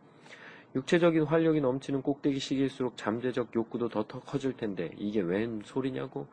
[0.76, 6.28] 육체적인 활력이 넘치는 꼭대기 시기일수록 잠재적 욕구도 더 커질 텐데 이게 웬 소리냐고?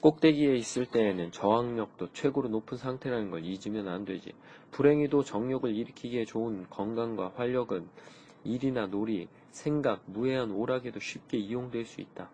[0.00, 4.32] 꼭대기에 있을 때에는 저항력도 최고로 높은 상태라는 걸 잊으면 안 되지.
[4.72, 7.86] 불행히도 정력을 일으키기에 좋은 건강과 활력은
[8.42, 12.30] 일이나 놀이, 생각, 무해한 오락에도 쉽게 이용될 수 있다.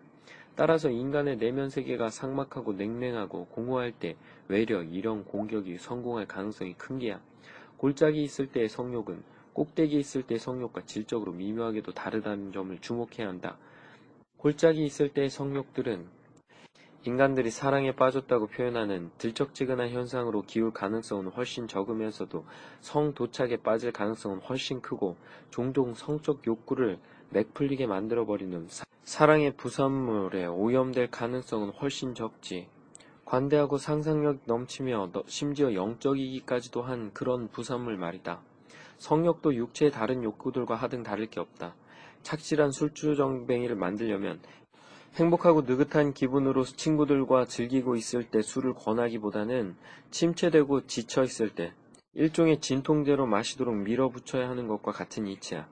[0.59, 4.17] 따라서 인간의 내면 세계가 삭막하고 냉랭하고 공허할 때
[4.49, 7.21] 외려 이런 공격이 성공할 가능성이 큰 게야.
[7.77, 13.57] 골짜기 있을 때의 성욕은 꼭대기 있을 때의 성욕과 질적으로 미묘하게도 다르다는 점을 주목해야 한다.
[14.35, 16.05] 골짜기 있을 때의 성욕들은
[17.05, 22.43] 인간들이 사랑에 빠졌다고 표현하는 들쩍지근한 현상으로 기울 가능성은 훨씬 적으면서도
[22.81, 25.15] 성 도착에 빠질 가능성은 훨씬 크고
[25.51, 28.83] 종종 성적 욕구를 맥풀리게 만들어버리는 사,
[29.17, 32.67] 랑의 부산물에 오염될 가능성은 훨씬 적지.
[33.25, 38.39] 관대하고 상상력 넘치며 심지어 영적이기까지도 한 그런 부산물 말이다.
[38.99, 41.75] 성욕도 육체의 다른 욕구들과 하등 다를 게 없다.
[42.21, 44.39] 착실한 술주정뱅이를 만들려면
[45.15, 49.75] 행복하고 느긋한 기분으로 친구들과 즐기고 있을 때 술을 권하기보다는
[50.11, 51.73] 침체되고 지쳐 있을 때
[52.13, 55.67] 일종의 진통제로 마시도록 밀어붙여야 하는 것과 같은 이치야.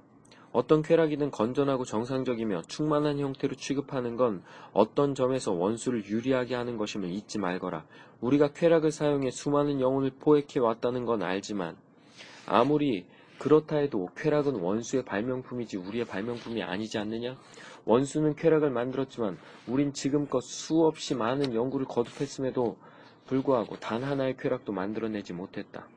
[0.57, 4.41] 어떤 쾌락이든 건전하고 정상적이며 충만한 형태로 취급하는 건
[4.73, 7.85] 어떤 점에서 원수를 유리하게 하는 것임을 잊지 말거라.
[8.21, 11.77] 우리가 쾌락을 사용해 수많은 영혼을 포획해 왔다는 건 알지만
[12.47, 13.05] 아무리
[13.37, 17.37] 그렇다 해도 쾌락은 원수의 발명품이지 우리의 발명품이 아니지 않느냐?
[17.85, 22.77] 원수는 쾌락을 만들었지만 우린 지금껏 수없이 많은 연구를 거듭했음에도
[23.27, 25.87] 불구하고 단 하나의 쾌락도 만들어내지 못했다.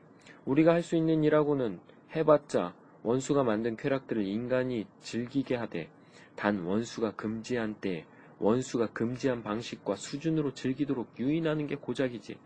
[0.45, 1.79] 우리가 할 수 있는 일하고는
[2.15, 5.89] 해봤자 원수가 만든 쾌락들을 인간이 즐기게 하되
[6.35, 8.05] 단 원수가 금지한 때에
[8.41, 12.37] 원수가 금지한 방식과 수준으로 즐기도록 유인하는 게 고작이지.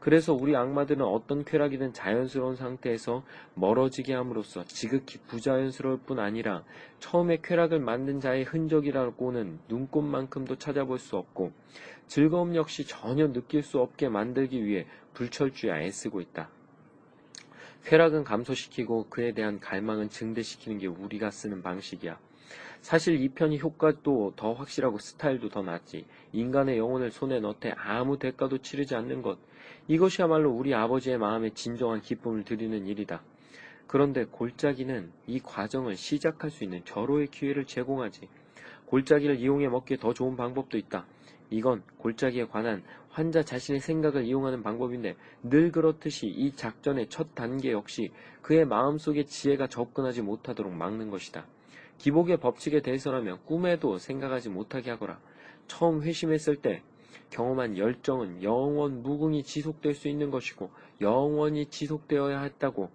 [0.00, 3.24] 그래서 우리 악마들은 어떤 쾌락이든 자연스러운 상태에서
[3.54, 6.64] 멀어지게 함으로써 지극히 부자연스러울 뿐 아니라
[6.98, 11.52] 처음에 쾌락을 만든 자의 흔적이라고는 눈꼽만큼도 찾아볼 수 없고
[12.08, 16.50] 즐거움 역시 전혀 느낄 수 없게 만들기 위해 불철주야 애쓰고 있다.
[17.84, 22.18] 쾌락은 감소시키고 그에 대한 갈망은 증대시키는 게 우리가 쓰는 방식이야.
[22.80, 26.06] 사실 이 편이 효과도 더 확실하고 스타일도 더 낫지.
[26.32, 29.38] 인간의 영혼을 손에 넣되 아무 대가도 치르지 않는 것.
[29.88, 33.22] 이것이야말로 우리 아버지의 마음에 진정한 기쁨을 드리는 일이다.
[33.86, 38.28] 그런데 골짜기는 이 과정을 시작할 수 있는 절호의 기회를 제공하지.
[38.86, 41.06] 골짜기를 이용해 먹기에 더 좋은 방법도 있다.
[41.50, 42.82] 이건 골짜기에 관한
[43.14, 48.10] 환자 자신의 생각을 이용하는 방법인데 늘 그렇듯이 이 작전의 첫 단계 역시
[48.42, 51.46] 그의 마음속의 지혜가 접근하지 못하도록 막는 것이다.
[51.98, 55.20] 기복의 법칙에 대해서라면 꿈에도 생각하지 못하게 하거라.
[55.68, 56.82] 처음 회심했을 때
[57.30, 62.90] 경험한 열정은 영원 무궁히 지속될 수 있는 것이고 영원히 지속되어야 했다고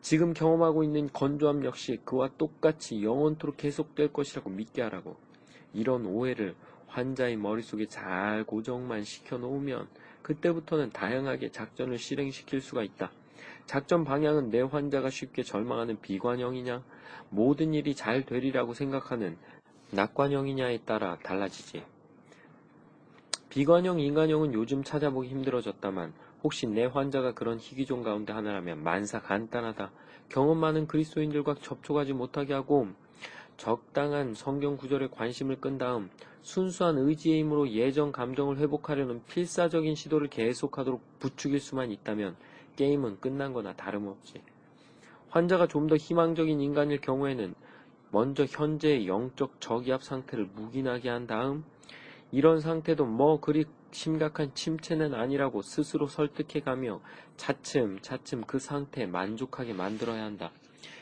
[0.00, 5.14] 지금 경험하고 있는 건조함 역시 그와 똑같이 영원토록 계속될 것이라고 믿게 하라고
[5.72, 6.56] 이런 오해를
[6.94, 9.88] 환자의 머릿속에 잘 고정만 시켜 놓으면
[10.22, 13.10] 그때부터는 다양하게 작전을 실행시킬 수가 있다.
[13.66, 16.82] 작전 방향은 내 환자가 쉽게 절망하는 비관형이냐,
[17.30, 19.36] 모든 일이 잘 되리라고 생각하는
[19.90, 21.82] 낙관형이냐에 따라 달라지지.
[23.48, 29.90] 비관형, 인간형은 요즘 찾아보기 힘들어졌다만 혹시 내 환자가 그런 희귀종 가운데 하나라면 만사 간단하다.
[30.28, 32.88] 경험 많은 그리스도인들과 접촉하지 못하게 하고
[33.56, 36.10] 적당한 성경 구절에 관심을 끈 다음
[36.42, 42.36] 순수한 의지의 힘으로 예전 감정을 회복하려는 필사적인 시도를 계속하도록 부추길 수만 있다면
[42.76, 44.42] 게임은 끝난 거나 다름없지.
[45.30, 47.54] 환자가 좀 더 희망적인 인간일 경우에는
[48.10, 51.64] 먼저 현재의 영적 저기압 상태를 묵인하게 한 다음
[52.30, 57.00] 이런 상태도 뭐 그리 심각한 침체는 아니라고 스스로 설득해가며
[57.36, 60.52] 차츰 차츰 그 상태에 만족하게 만들어야 한다.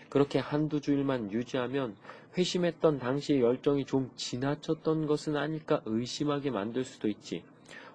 [0.08, 1.96] 그렇게 한두 주일만 유지하면
[2.37, 7.45] 회심했던 당시의 열정이 좀 지나쳤던 것은 아닐까 의심하게 만들 수도 있지.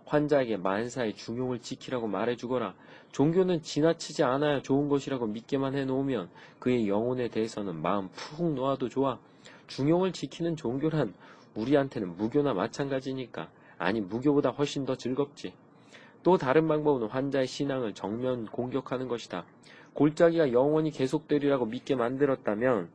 [0.05, 2.75] 환자에게 만사의 중용을 지키라고 말해주거나
[3.11, 9.19] 종교는 지나치지 않아야 좋은 것이라고 믿게만 해놓으면 그의 영혼에 대해서는 마음 푹 놓아도 좋아.
[9.67, 11.13] 중용을 지키는 종교란
[11.55, 15.53] 우리한테는 무교나 마찬가지니까 아니 무교보다 훨씬 더 즐겁지.
[16.23, 19.45] 또 다른 방법은 환자의 신앙을 정면 공격하는 것이다.
[19.93, 22.89] 골짜기가 영원히 계속되리라고 믿게 만들었다면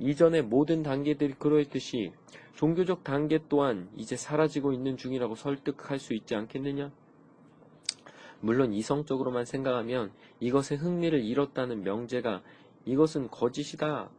[0.00, 2.12] 이전의 모든 단계들이 그러했듯이
[2.54, 6.92] 종교적 단계 또한 이제 사라지고 있는 중이라고 설득할 수 있지 않겠느냐?
[8.40, 12.42] 물론 이성적으로만 생각하면 이것에 흥미를 잃었다는 명제가
[12.84, 14.10] 이것은 거짓이다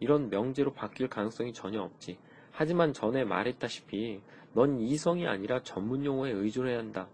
[0.00, 2.18] 이런 명제로 바뀔 가능성이 전혀 없지.
[2.50, 4.22] 하지만 전에 말했다시피
[4.54, 7.08] 넌 이성이 아니라 전문 용어에 의존해야 한다.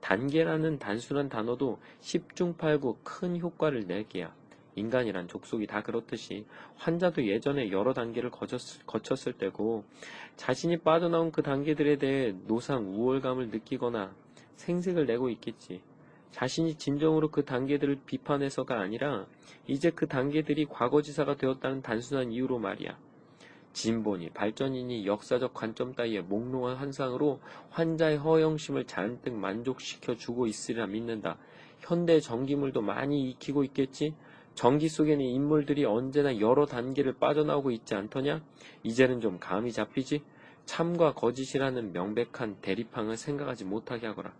[0.00, 4.34] 단계라는 단순한 단어도 10중 8구 큰 효과를 내기야.
[4.74, 9.84] 인간이란 족속이 다 그렇듯이 환자도 예전에 여러 단계를 거쳤, 거쳤을 때고
[10.36, 14.14] 자신이 빠져나온 그 단계들에 대해 노상 우월감을 느끼거나
[14.56, 15.82] 생색을 내고 있겠지.
[16.30, 19.26] 자신이 진정으로 그 단계들을 비판해서가 아니라
[19.66, 22.96] 이제 그 단계들이 과거지사가 되었다는 단순한 이유로 말이야.
[23.74, 31.38] 진보니 발전이니 역사적 관점 따위의 몽롱한 환상으로 환자의 허영심을 잔뜩 만족시켜 주고 있으리라 믿는다.
[31.80, 34.14] 현대 전기물도 많이 익히고 있겠지?
[34.54, 38.42] 전기 속에는 인물들이 언제나 여러 단계를 빠져나오고 있지 않더냐?
[38.82, 40.22] 이제는 좀 감이 잡히지?
[40.64, 44.32] 참과 거짓이라는 명백한 대립항을 생각하지 못하게 하거라.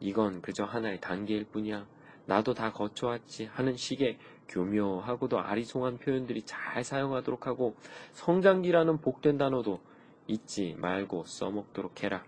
[0.00, 1.86] 이건 그저 하나의 단계일 뿐이야.
[2.26, 7.74] 나도 다 거쳐왔지 하는 식의 교묘하고도 아리송한 표현들이 잘 사용하도록 하고
[8.12, 9.80] 성장기라는 복된 단어도
[10.26, 12.24] 잊지 말고 써먹도록 해라.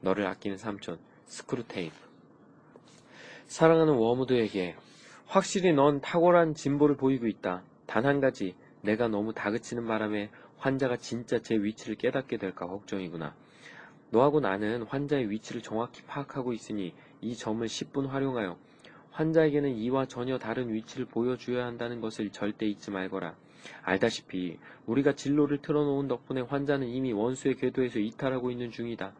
[0.00, 1.94] 너를 아끼는 삼촌 스크루테이프
[3.46, 4.76] 사랑하는 웜우드에게
[5.32, 7.62] 확실히 넌 탁월한 진보를 보이고 있다.
[7.86, 13.34] 단 한 가지 네가 너무 다그치는 바람에 환자가 진짜 제 위치를 깨닫게 될까 걱정이구나.
[14.10, 16.92] 너하고 나는 환자의 위치를 정확히 파악하고 있으니
[17.22, 18.58] 이 점을 10분 활용하여
[19.12, 23.34] 환자에게는 이와 전혀 다른 위치를 보여줘야 한다는 것을 절대 잊지 말거라.
[23.84, 29.14] 알다시피 우리가 진로를 틀어놓은 덕분에 환자는 이미 원수의 궤도에서 이탈하고 있는 중이다.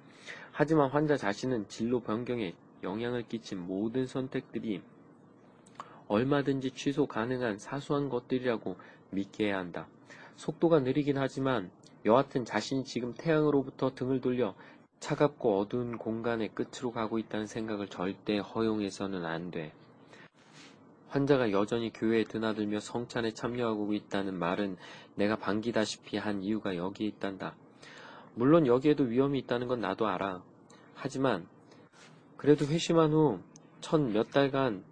[0.51, 4.83] 하지만 환자 자신은 진로 변경에 영향을 끼친 모든 선택들이
[6.13, 8.77] 얼마든지 취소 가능한 사소한 것들이라고
[9.11, 9.87] 믿게 해야 한다.
[10.37, 11.71] 속도가 느리긴 하지만
[12.05, 14.55] 여하튼 자신이 지금 태양으로부터 등을 돌려
[15.01, 19.73] 차갑고 어두운 공간의 끝으로 가고 있다는 생각을 절대 허용해서는 안 돼.
[21.09, 24.77] 환자가 여전히 교회에 드나들며 성찬에 참여하고 있다는 말은
[25.15, 27.55] 내가 반기다시피 한 이유가 여기에 있단다.
[28.35, 30.43] 물론 여기에도 위험이 있다는 건 나도 알아.
[30.95, 31.47] 하지만
[32.37, 34.85] 그래도 회심한 후 첫 몇 달간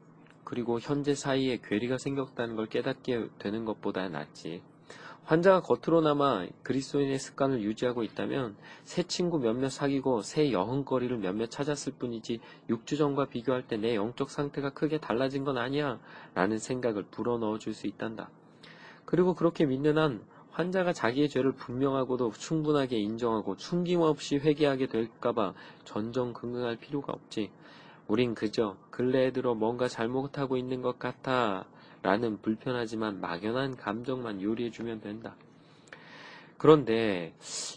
[0.51, 4.63] 그리고 현재 사이에 괴리가 생겼다는 걸 깨닫게 되는 것보다 낫지.
[5.23, 12.41] 환자가 겉으로나마 그리스도인의 습관을 유지하고 있다면 새 친구 몇몇 사귀고 새 여흥거리를 몇몇 찾았을 뿐이지
[12.69, 16.01] 6주 전과 비교할 때 내 영적 상태가 크게 달라진 건 아니야
[16.35, 18.29] 라는 생각을 불어넣어 줄 수 있단다.
[19.05, 27.13] 그리고 그렇게 믿는 한 환자가 자기의 죄를 분명하고도 충분하게 인정하고 숨김없이 회개하게 될까봐 전전긍긍할 필요가
[27.13, 27.53] 없지.
[28.11, 31.65] 우린 그저 근래에 들어 뭔가 잘못하고 있는 것 같아
[32.03, 35.37] 라는 불편하지만 막연한 감정만 요리해주면 된다.
[36.59, 37.33] 그런데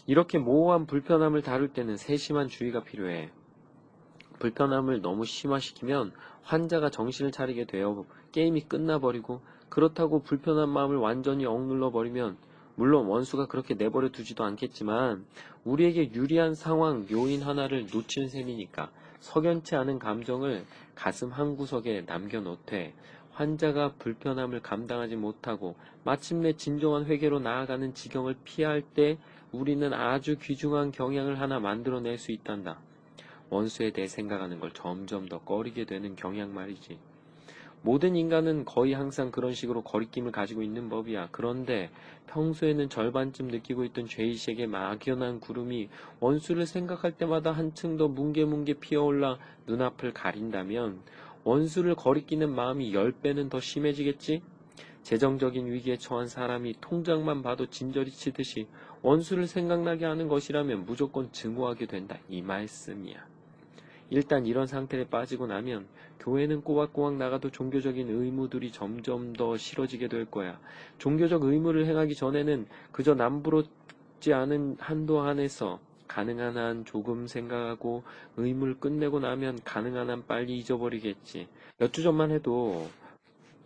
[0.08, 3.30] 이렇게 모호한 불편함을 다룰 때는 세심한 주의가 필요해.
[4.40, 6.10] 불편함을 너무 심화시키면
[6.42, 12.36] 환자가 정신을 차리게 되어 게임이 끝나버리고 그렇다고 불편한 마음을 완전히 억눌러 버리면
[12.74, 15.26] 물론 원수가 그렇게 내버려 두지도 않겠지만
[15.64, 18.90] 우리에게 유리한 상황 요인 하나를 놓치는 셈이니까
[19.24, 22.92] 석연치 않은 감정을 가슴 한구석에 남겨놓되
[23.32, 29.16] 환자가 불편함을 감당하지 못하고 마침내 진정한 회개로 나아가는 지경을 피할 때
[29.50, 32.78] 우리는 아주 귀중한 경향을 하나 만들어낼 수 있단다.
[33.48, 36.98] 원수에 대해 생각하는 걸 점점 더 꺼리게 되는 경향 말이지.
[37.84, 41.28] 모든 인간은 거의 항상 그런 식으로 거리낌을 가지고 있는 법이야.
[41.32, 41.90] 그런데
[42.28, 50.14] 평소에는 절반쯤 느끼고 있던 죄의식의 막연한 구름이 원수를 생각할 때마다 한층 더 뭉게뭉게 피어올라 눈앞을
[50.14, 51.00] 가린다면
[51.44, 54.40] 원수를 거리끼는 마음이 10배는 더 심해지겠지?
[55.02, 58.66] 재정적인 위기에 처한 사람이 통장만 봐도 진저리 치듯이
[59.02, 62.16] 원수를 생각나게 하는 것이라면 무조건 증오하게 된다.
[62.30, 63.33] 이 말씀이야.
[64.10, 65.86] 일단 이런 상태에 빠지고 나면
[66.20, 70.58] 교회는 꼬박꼬박 나가도 종교적인 의무들이 점점 더 싫어지게 될 거야.
[70.98, 78.04] 종교적 의무를 행하기 전에는 그저 남부럽지 않은 한도 안에서 가능한 한 조금 생각하고
[78.36, 81.48] 의무를 끝내고 나면 가능한 한 빨리 잊어버리겠지.
[81.78, 82.88] 몇 주 전만 해도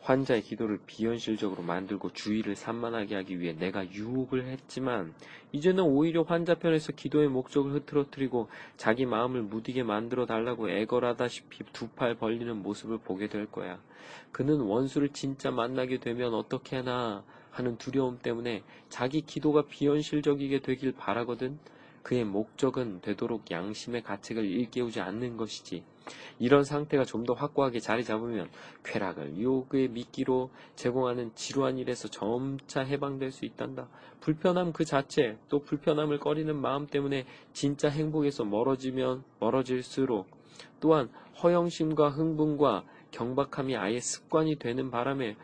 [0.00, 5.12] 환자의 기도를 비현실적으로 만들고 주의를 산만하게 하기 위해 내가 유혹을 했지만
[5.52, 12.14] 이제는 오히려 환자 편에서 기도의 목적을 흐트러뜨리고 자기 마음을 무디게 만들어 달라고 애걸하다시피 두 팔
[12.14, 13.80] 벌리는 모습을 보게 될 거야.
[14.30, 21.58] 그는 원수를 진짜 만나게 되면 어떻게 하나 하는 두려움 때문에 자기 기도가 비현실적이게 되길 바라거든.
[22.08, 25.84] 그의 목적은 되도록 양심의 가책을 일깨우지 않는 것이지.
[26.38, 28.48] 이런 상태가 좀 더 확고하게 자리 잡으면
[28.82, 33.88] 쾌락을 유혹의 미끼로 제공하는 지루한 일에서 점차 해방될 수 있단다.
[34.20, 40.30] 불편함 그 자체 또 불편함을 꺼리는 마음 때문에 진짜 행복에서 멀어지면 멀어질수록
[40.80, 41.10] 또한
[41.42, 45.36] 허영심과 흥분과 경박함이 아예 습관이 되는 바람에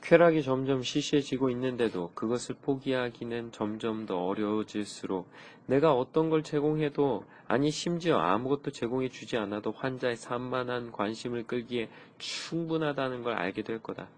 [0.00, 5.28] 쾌락이 점점 시시해지고 있는데도 그것을 포기하기는 점점 더 어려워질수록
[5.68, 13.22] 내가 어떤 걸 제공해도 아니 심지어 아무것도 제공해 주지 않아도 환자의 산만한 관심을 끌기에 충분하다는
[13.22, 14.08] 걸 알게 될 거다.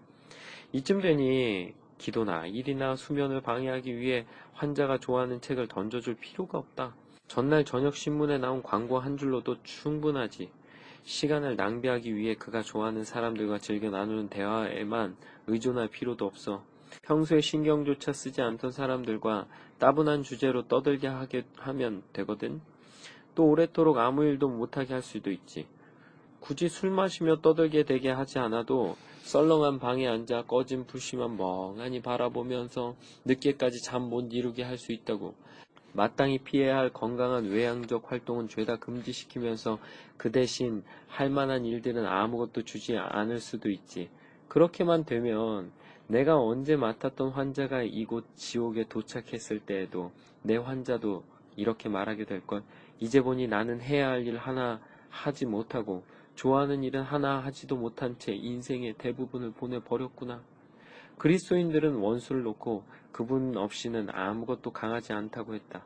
[0.71, 6.95] 이쯤 되니 기도나 일이나 수면을 방해하기 위해 환자가 좋아하는 책을 던져줄 필요가 없다.
[7.27, 10.49] 전날 저녁 신문에 나온 광고 한 줄로도 충분하지.
[11.03, 16.63] 시간을 낭비하기 위해 그가 좋아하는 사람들과 즐겨 나누는 대화에만 의존할 필요도 없어.
[17.03, 19.47] 평소에 신경조차 쓰지 않던 사람들과
[19.79, 22.61] 따분한 주제로 떠들게 하게 하면 되거든.
[23.35, 25.67] 또 오래도록 아무 일도 못하게 할 수도 있지.
[26.39, 33.83] 굳이 술 마시며 떠들게 되게 하지 않아도 썰렁한 방에 앉아 꺼진 불씨만 멍하니 바라보면서 늦게까지
[33.83, 35.35] 잠 못 이루게 할 수 있다고.
[35.93, 39.77] 마땅히 피해야 할 건강한 외향적 활동은 죄다 금지시키면서
[40.17, 44.09] 그 대신 할 만한 일들은 아무것도 주지 않을 수도 있지.
[44.47, 45.71] 그렇게만 되면
[46.11, 50.11] 내가 언제 맡았던 환자가 이곳 지옥에 도착했을 때에도
[50.43, 51.23] 내 환자도
[51.55, 52.65] 이렇게 말하게 될 것.
[52.99, 56.03] 이제 보니 나는 해야 할 일 하나 하지 못하고
[56.35, 60.43] 좋아하는 일은 하나 하지도 못한 채 인생의 대부분을 보내버렸구나.
[61.17, 62.83] 그리스도인들은 원수를 놓고
[63.13, 65.85] 그분 없이는 아무것도 강하지 않다고 했다.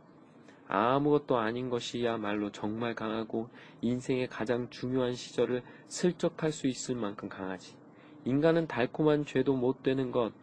[0.68, 3.50] 아무것도 아닌 것이야말로 정말 강하고
[3.82, 7.85] 인생의 가장 중요한 시절을 슬쩍 할 수 있을 만큼 강하지.
[8.26, 10.34] 인간은 달콤한 죄도 못 되는 것,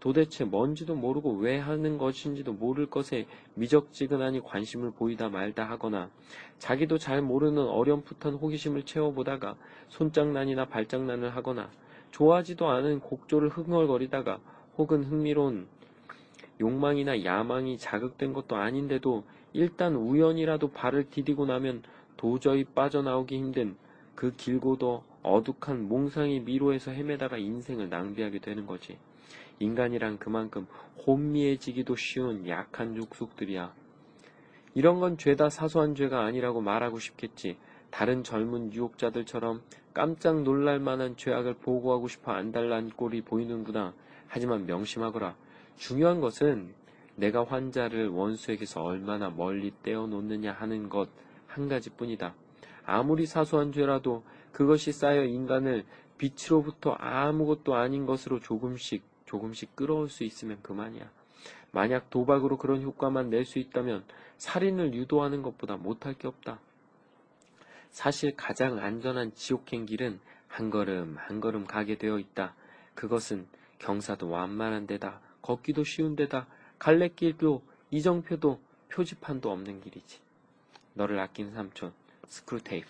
[0.00, 6.10] 도대체 뭔지도 모르고 왜 하는 것인지도 모를 것에 미적지근하니 관심을 보이다 말다 하거나
[6.58, 9.56] 자기도 잘 모르는 어렴풋한 호기심을 채워보다가
[9.88, 11.70] 손장난이나 발장난을 하거나
[12.10, 14.40] 좋아하지도 않은 곡조를 흥얼거리다가
[14.78, 15.68] 혹은 흥미로운
[16.60, 21.82] 욕망이나 야망이 자극된 것도 아닌데도 일단 우연이라도 발을 디디고 나면
[22.16, 23.76] 도저히 빠져나오기 힘든
[24.20, 28.98] 그 길고도 어둑한 몽상이 미로에서 헤매다가 인생을 낭비하게 되는 거지.
[29.60, 30.66] 인간이란 그만큼
[31.06, 33.72] 혼미해지기도 쉬운 약한 육속들이야.
[34.74, 37.56] 이런 건 죄다 사소한 죄가 아니라고 말하고 싶겠지.
[37.88, 39.62] 다른 젊은 유혹자들처럼
[39.94, 43.94] 깜짝 놀랄 만한 죄악을 보고하고 싶어 안달난 꼴이 보이는구나.
[44.28, 45.34] 하지만 명심하거라.
[45.78, 46.74] 중요한 것은
[47.16, 51.08] 내가 환자를 원수에게서 얼마나 멀리 떼어놓느냐 하는 것
[51.50, 52.34] 한 가지뿐이다.
[52.90, 55.84] 아무리 사소한 죄라도 그것이 쌓여 인간을
[56.18, 61.08] 빛으로부터 아무것도 아닌 것으로 조금씩 조금씩 끌어올 수 있으면 그만이야.
[61.72, 64.04] 만약 도박으로 그런 효과만 낼 수 있다면
[64.38, 66.58] 살인을 유도하는 것보다 못할 게 없다.
[67.90, 72.54] 사실 가장 안전한 지옥행 길은 한 걸음 한 걸음 가게 되어 있다.
[72.94, 73.46] 그것은
[73.78, 76.46] 경사도 완만한 데다, 걷기도 쉬운 데다,
[76.78, 78.60] 갈래길도 이정표도
[78.90, 80.20] 표지판도 없는 길이지.
[80.94, 81.92] 너를 아끼는 삼촌,
[82.30, 82.88] 스크루테이프.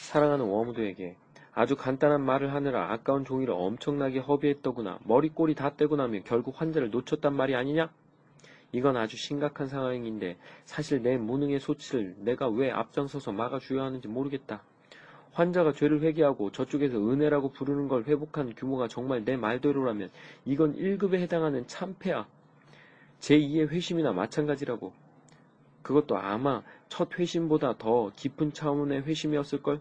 [0.00, 1.16] 사랑하는 웜우드에게
[1.54, 4.98] 아주 간단한 말을 하느라 아까운 종이를 엄청나게 허비했더구나.
[5.04, 7.90] 머리꼬리 다 떼고 나면 결국 환자를 놓쳤단 말이 아니냐?
[8.72, 14.62] 이건 아주 심각한 상황인데 사실 내 무능의 소치를 내가 왜 앞장서서 막아줘야 하는지 모르겠다.
[15.32, 20.10] 환자가 죄를 회개하고 저쪽에서 은혜라고 부르는 걸 회복한 규모가 정말 내 말대로라면
[20.44, 22.26] 이건 1급에 해당하는 참패야.
[23.20, 24.92] 제2의 회심이나 마찬가지라고.
[25.82, 29.80] 그것도 아마 첫 회심보다 더 깊은 차원의 회심이었을걸?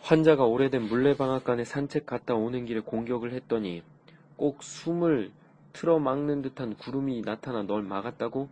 [0.00, 3.82] 환자가 오래된 물레방앗간에 산책 갔다 오는 길에 공격을 했더니
[4.36, 5.32] 꼭 숨을
[5.72, 8.48] 틀어막는 듯한 구름이 나타나 널 막았다고?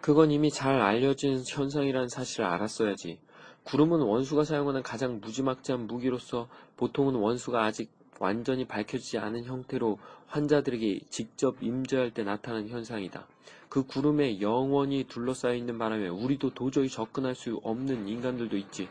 [0.00, 3.18] 그건 이미 잘 알려진 현상이라는 사실을 알았어야지.
[3.64, 11.62] 구름은 원수가 사용하는 가장 무지막지한 무기로서 보통은 원수가 아직 완전히 밝혀지지 않은 형태로 환자들에게 직접
[11.62, 13.26] 임재할 때 나타나는 현상이다.
[13.68, 18.88] 그 구름에 영원히 둘러싸여 있는 바람에 우리도 도저히 접근할 수 없는 인간들도 있지.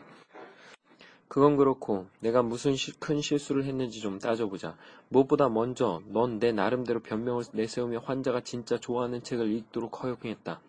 [1.28, 4.76] 그건 그렇고 내가 무슨 시, 큰 실수를 했는지 좀 따져보자.
[5.08, 10.60] 무엇보다 먼저 넌 내 나름대로 변명을 내세우며 환자가 진짜 좋아하는 책을 읽도록 허용했다.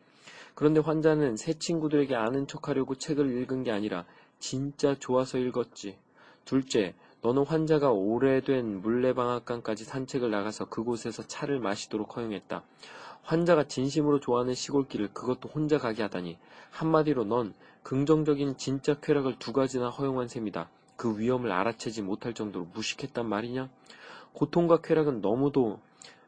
[0.56, 4.06] 그런데 환자는 새 친구들에게 아는 척하려고 책을 읽은 게 아니라
[4.40, 5.98] 진짜 좋아서 읽었지.
[6.46, 6.96] 둘째,
[7.28, 12.64] 너는 환자가 오래된 물레방앗간까지 산책을 나가서 그곳에서 차를 마시도록 허용했다.
[13.22, 16.38] 환자가 진심으로 좋아하는 시골길을 그것도 혼자 가게 하다니
[16.70, 17.54] 한마디로 넌
[17.84, 20.70] 긍정적인 진짜 쾌락을 두 가지나 허용한 셈이다.
[20.96, 23.70] 그 위험을 알아채지 못할 정도로 무식했단 말이냐?
[24.32, 25.82] 고통과 쾌락은 너무도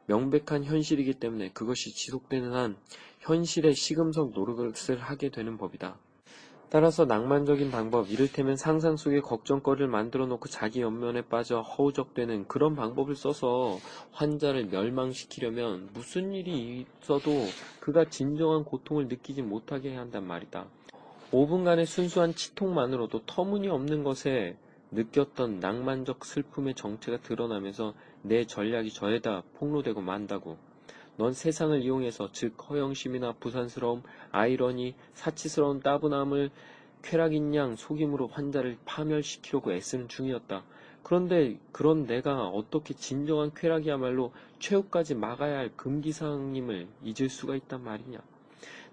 [0.08, 2.76] 명백한 현실이기 때문에 그것이 지속되는 한
[3.22, 5.98] 현실의 시금석 노릇을 하게 되는 법이다.
[6.72, 13.16] 따라서 낭만적인 방법, 이를테면 상상 속에 걱정거리를 만들어 놓고 자기 연면에 빠져 허우적대는 그런 방법을
[13.16, 13.80] 써서
[14.12, 17.32] 환자를 멸망시키려면 무슨 일이 있어도
[17.80, 20.68] 그가 진정한 고통을 느끼지 못하게 해야 한단 말이다.
[21.32, 24.56] 5분간의 순수한 치통만으로도 터무니없는 것에
[24.92, 30.69] 느꼈던 낭만적 슬픔의 정체가 드러나면서 내 전략이 저에다 폭로되고 만다고.
[31.20, 36.50] 넌 세상을 이용해서 즉 허영심이나 부산스러움, 아이러니, 사치스러운 따분함을
[37.04, 40.64] 쾌락인 양 속임으로 환자를 파멸시키려고 애쓰는 중이었다.
[41.04, 48.20] 그런데 그런 내가 어떻게 진정한 쾌락이야말로 최후까지 막아야 할 금기사항임을 잊을 수가 있단 말이냐.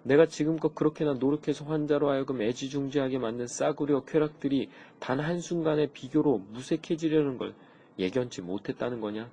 [0.03, 4.69] 내가 지금껏 그렇게나 노력해서 환자로 하여금 애지중지하게 만든 싸구려 쾌락들이
[4.99, 7.55] 단 한순간의 비교로 무색해지려는 걸
[8.01, 9.31] 예견치 못했다는 거냐?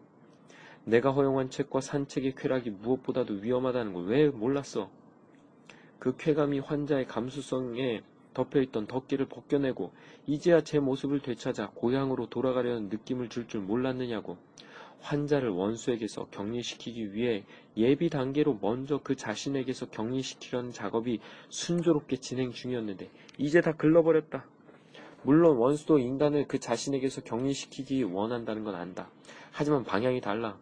[0.86, 4.90] 내가 허용한 책과 산책의 쾌락이 무엇보다도 위험하다는 걸 왜 몰랐어?
[6.00, 8.02] 그 쾌감이 환자의 감수성에
[8.34, 9.94] 덮여있던 덮개를 벗겨내고
[10.26, 14.38] 이제야 제 모습을 되찾아 고향으로 돌아가려는 느낌을 줄줄 몰랐느냐고.
[15.00, 17.44] 환자를 원수에게서 격리시키기 위해
[17.76, 21.20] 예비 단계로 먼저 그 자신에게서 격리시키려는 작업이
[21.50, 24.46] 순조롭게 진행 중이었는데 이제 다 글러버렸다.
[25.24, 29.10] 물론 원수도 인간을 그 자신에게서 격리시키기 원한다는 건 안다.
[29.52, 30.58] 하지만 방향이 달라.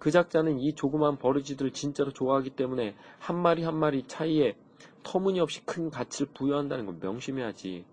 [0.00, 4.56] 그 작자는 이 조그만 버르지들을 진짜로 좋아하기 때문에 한 마리 한 마리 차이에
[5.04, 7.84] 터무니없이 큰 가치를 부여한다는 걸 명심해야지.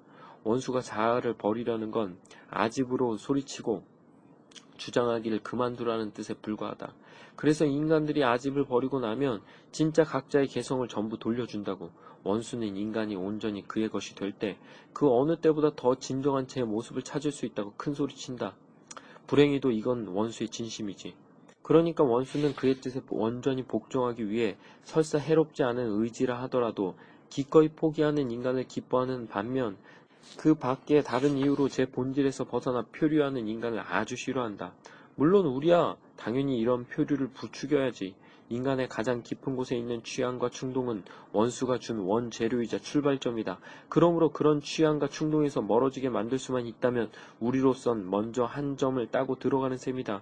[0.43, 2.17] 원수가 자아를 버리려는 건
[2.49, 3.83] 아집으로 소리치고
[4.77, 6.93] 주장하기를 그만두라는 뜻에 불과하다.
[7.35, 9.41] 그래서 인간들이 아집을 버리고 나면
[9.71, 11.91] 진짜 각자의 개성을 전부 돌려준다고.
[12.23, 14.57] 원수는 인간이 온전히 그의 것이 될 때
[14.93, 18.55] 그 어느 때보다 더 진정한 제 모습을 찾을 수 있다고 큰 소리친다.
[19.27, 21.15] 불행히도 이건 원수의 진심이지.
[21.67, 24.55] 그러니까 원수는 그의 뜻에 온전히 복종하기 위해
[24.85, 26.95] 설사 해롭지 않은 의지라 하더라도
[27.29, 29.75] 기꺼이 포기하는 인간을 기뻐하는 반면
[30.37, 34.71] 그 밖에 다른 이유로 제 본질에서 벗어나 표류하는 인간을 아주 싫어한다.
[35.15, 38.15] 물론 우리야 당연히 이런 표류를 부추겨야지.
[38.49, 43.59] 인간의 가장 깊은 곳에 있는 취향과 충동은 원수가 준 원재료이자 출발점이다.
[43.89, 50.21] 그러므로 그런 취향과 충동에서 멀어지게 만들 수만 있다면 우리로선 먼저 한 점을 따고 들어가는 셈이다.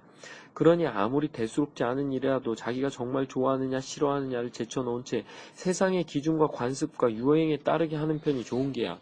[0.53, 5.23] 그러니 아무리 대수롭지 않은 일이라도 자기가 정말 좋아하느냐 싫어하느냐를 제쳐놓은 채
[5.53, 8.97] 세상의 기준과 관습과 유행에 따르게 하는 편이 좋은 게야.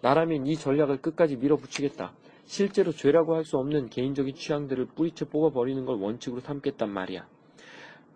[0.00, 2.12] 나라면 이 전략을 끝까지 밀어붙이겠다.
[2.44, 7.26] 실제로 죄라고 할 수 없는 개인적인 취향들을 뿌리채 뽑아버리는 걸 원칙으로 삼겠단 말이야.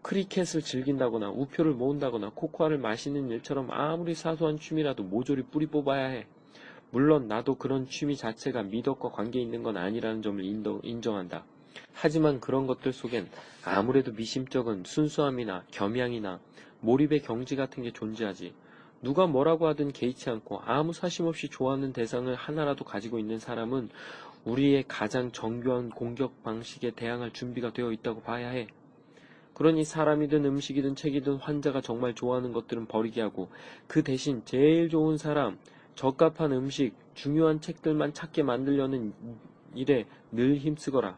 [0.07, 6.29] 크리켓을 즐긴다거나 우표를 모은다거나 코코아를 마시는 일처럼 아무리 사소한 취미라도 모조리 뿌리 뽑아야 해.
[6.93, 10.41] 물론 나도 그런 취미 자체가 미덕과 관계 있는 건 아니라는 점을
[10.85, 11.45] 인정한다.
[11.93, 13.29] 하지만 그런 것들 속엔
[13.65, 16.39] 아무래도 미심쩍은 순수함이나 겸양이나
[16.83, 18.55] 몰입의 경지 같은 게 존재하지.
[19.03, 23.89] 누가 뭐라고 하든 개의치 않고 아무 사심 없이 좋아하는 대상을 하나라도 가지고 있는 사람은
[24.45, 28.69] 우리의 가장 정교한 공격 방식에 대항할 준비가 되어 있다고 봐야 해.
[29.57, 33.49] 그러니 사람이든 음식이든 책이든 환자가 정말 좋아하는 것들은 버리게 하고
[33.87, 35.59] 그 대신 제일 좋은 사람,
[35.95, 39.15] 적합한 음식, 중요한 책들만 찾게 만들려는
[39.75, 41.17] 일에 늘 힘쓰거라.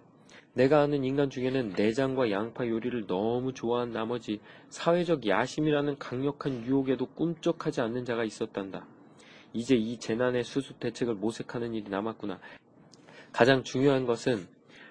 [0.54, 7.80] 내가 아는 인간 중에는 내장과 양파 요리를 너무 좋아한 나머지 사회적 야심이라는 강력한 유혹에도 꿈쩍하지
[7.80, 8.86] 않는 자가 있었단다.
[9.52, 12.38] 이제 이 재난의 수습 대책을 모색하는 일이 남았구나.
[13.32, 14.46] 가장 중요한 것은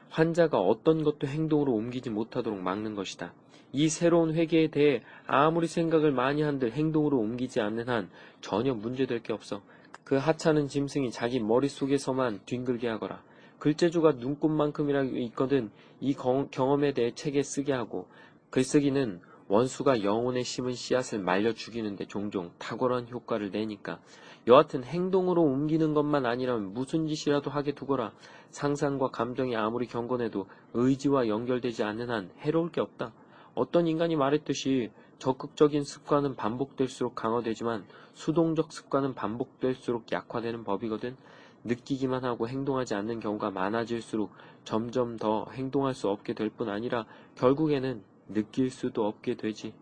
[0.10, 3.34] 환자가 어떤 것도 행동으로 옮기지 못하도록 막는 것이다.
[3.74, 8.10] 이 새로운 회계에 대해 아무리 생각을 많이 한들 행동으로 옮기지 않는 한
[8.42, 9.62] 전혀 문제될 게 없어.
[10.04, 13.22] 그 하찮은 짐승이 자기 머릿속에서만 뒹굴게 하거라.
[13.60, 18.08] 글재주가 눈꽃만큼이라고 있거든 이 경험에 대해 책에 쓰게 하고
[18.50, 24.00] 글쓰기는 원수가 영혼에 심은 씨앗을 말려 죽이는데 종종 탁월한 효과를 내니까
[24.48, 28.14] 여하튼 행동으로 옮기는 것만 아니라면 무슨 짓이라도 하게 두거라
[28.52, 33.14] 상상과 감정이 아무리 경건해도 의지와 연결되지 않는 한 해로울 게 없다
[33.56, 41.18] 어떤 인간이 말했듯이 적극적인 습관은 반복될수록 강화되지만 수동적 습관은 반복될수록 약화되는 법이거든
[41.64, 44.32] 느끼기만 하고 행동하지 않는 경우가 많아질수록
[44.64, 49.74] 점점 더 행동할 수 없게 될 뿐 아니라 결국에는 느낄 수도 없게 되지.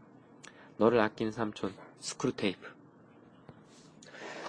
[0.77, 2.74] 너를 아끼는 삼촌, 스크루테이프.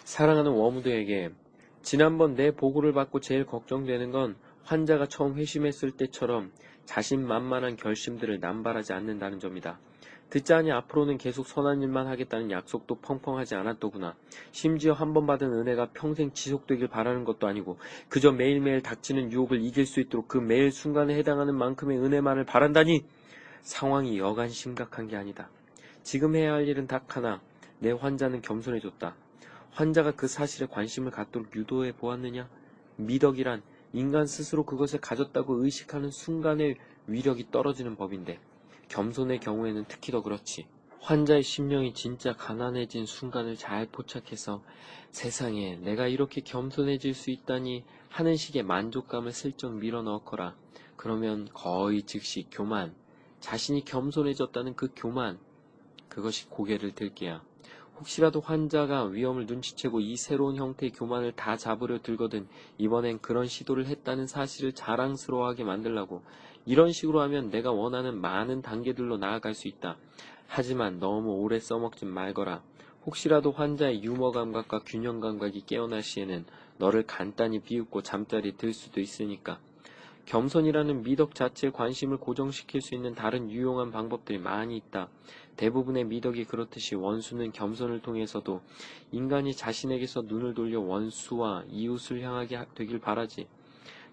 [0.07, 1.30] 사랑하는 웜우드에게
[1.82, 6.52] 지난번 네 보고를 받고 제일 걱정되는 건 환자가 처음 회심했을 때처럼
[6.84, 9.80] 자신만만한 결심들을 남발하지 않는다는 점이다.
[10.30, 14.14] 듣자니 앞으로는 계속 선한 일만 하겠다는 약속도 펑펑하지 않았더구나.
[14.52, 17.78] 심지어 한 번 받은 은혜가 평생 지속되길 바라는 것도 아니고
[18.09, 23.04] 그저 매일매일 닥치는 유혹을 이길 수 있도록 그 매일 순간에 해당하는 만큼의 은혜만을 바란다니
[23.62, 25.50] 상황이 여간 심각한 게 아니다.
[26.04, 27.40] 지금 해야 할 일은 딱 하나.
[27.80, 29.26] 내 환자는 겸손해졌다.
[29.77, 32.49] 환자가 그 사실에 관심을 갖도록 유도해 보았느냐?
[32.97, 33.62] 미덕이란
[33.93, 38.41] 인간 스스로 그것을 가졌다고 의식하는 순간의 위력이 떨어지는 법인데
[38.89, 40.66] 겸손의 경우에는 특히 더 그렇지.
[41.01, 44.62] 환자의 심령이 진짜 가난해진 순간을 잘 포착해서
[45.11, 50.57] 세상에 내가 이렇게 겸손해질 수 있다니 하는 식의 만족감을 슬쩍 밀어 넣거라.
[50.97, 52.95] 그러면 거의 즉시 교만,
[53.41, 55.39] 자신이 겸손해졌다는 그 교만,
[56.09, 57.45] 그것이 고개를 들게야.
[57.99, 64.26] 혹시라도 환자가 위험을 눈치채고 이 새로운 형태의 교만을 다 잡으려 들거든 이번엔 그런 시도를 했다는
[64.26, 66.22] 사실을 자랑스러워하게 만들라고
[66.66, 69.97] 이런 식으로 하면 내가 원하는 많은 단계들로 나아갈 수 있다.
[70.47, 72.62] 하지만 너무 오래 써먹진 말거라.
[73.07, 76.44] 혹시라도 환자의 유머 감각과 균형 감각이 깨어날 시에는
[76.78, 79.59] 너를 간단히 비웃고 잠자리 들 수도 있으니까.
[80.26, 85.09] 겸손이라는 미덕 자체에 관심을 고정시킬 수 있는 다른 유용한 방법들이 많이 있다.
[85.57, 88.61] 대부분의 미덕이 그렇듯이 원수는 겸손을 통해서도
[89.12, 93.48] 인간이 자신에게서 눈을 돌려 원수와 이웃을 향하게 되길 바라지.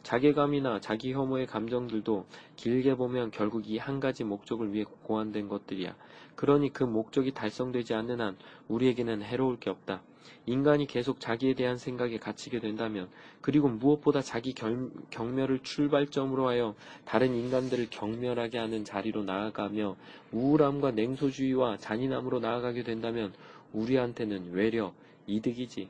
[0.03, 2.25] 자괴감이나 자기 혐오의 감정들도
[2.57, 5.95] 길게 보면 결국 이 한 가지 목적을 위해 고안된 것들이야.
[6.35, 8.37] 그러니 그 목적이 달성되지 않는 한
[8.67, 10.01] 우리에게는 해로울 게 없다.
[10.45, 13.09] 인간이 계속 자기에 대한 생각에 갇히게 된다면,
[13.41, 19.95] 그리고 무엇보다 자기 결, 경멸을 출발점으로 하여 다른 인간들을 경멸하게 하는 자리로 나아가며
[20.31, 23.33] 우울함과 냉소주의와 잔인함으로 나아가게 된다면
[23.73, 24.93] 우리한테는 외려
[25.27, 25.89] 이득이지.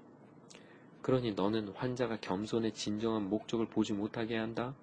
[1.02, 4.74] 그러니 너는 환자가 겸손의 진정한 목적을 보지 못하게 한다.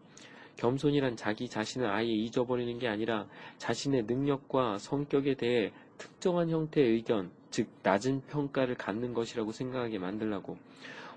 [0.57, 3.27] 겸손이란 자기 자신을 아예 잊어버리는 게 아니라
[3.57, 10.57] 자신의 능력과 성격에 대해 특정한 형태의 의견, 즉 낮은 평가를 갖는 것이라고 생각하게 만들라고.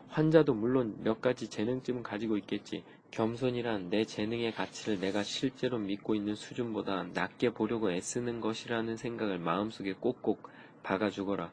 [0.10, 2.84] 환자도 물론 몇 가지 재능쯤은 가지고 있겠지.
[3.12, 9.94] 겸손이란 내 재능의 가치를 내가 실제로 믿고 있는 수준보다 낮게 보려고 애쓰는 것이라는 생각을 마음속에
[9.94, 10.50] 꼭꼭
[10.84, 11.52] 박아주거라.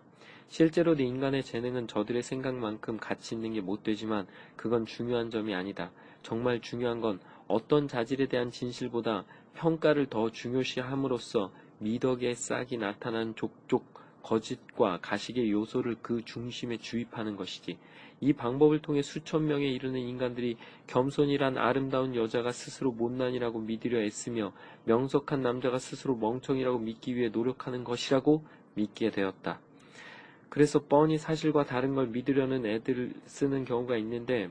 [0.49, 4.27] 실제로도 인간의 재능은 저들의 생각만큼 가치 있는 게 못 되지만
[4.57, 5.93] 그건 중요한 점이 아니다.
[6.25, 9.25] 정말 중요한 건 어떤 자질에 대한 진실보다
[9.55, 13.85] 평가를 더 중요시함으로써 미덕의 싹이 나타난 족족
[14.23, 17.79] 거짓과 가식의 요소를 그 중심에 주입하는 것이지.
[18.21, 20.59] 이 방법을 통해 수천 명에 이르는 인간들이
[20.89, 24.53] 겸손이란 아름다운 여자가 스스로 못난이라고 믿으려 애쓰며
[24.85, 29.59] 명석한 남자가 스스로 멍청이라고 믿기 위해 노력하는 것이라고 믿게 되었다.
[30.51, 34.51] 그래서 뻔히 사실과 다른 걸 믿으려는 애들을 쓰는 경우가 있는데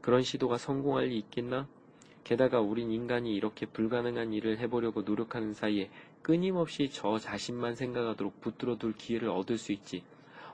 [0.00, 1.66] 그런 시도가 성공할 리 있겠나?
[2.22, 5.90] 게다가 우린 인간이 이렇게 불가능한 일을 해보려고 노력하는 사이에
[6.22, 10.02] 끊임없이 저 자신만 생각하도록 붙들어 둘 기회를 얻을 수 있지.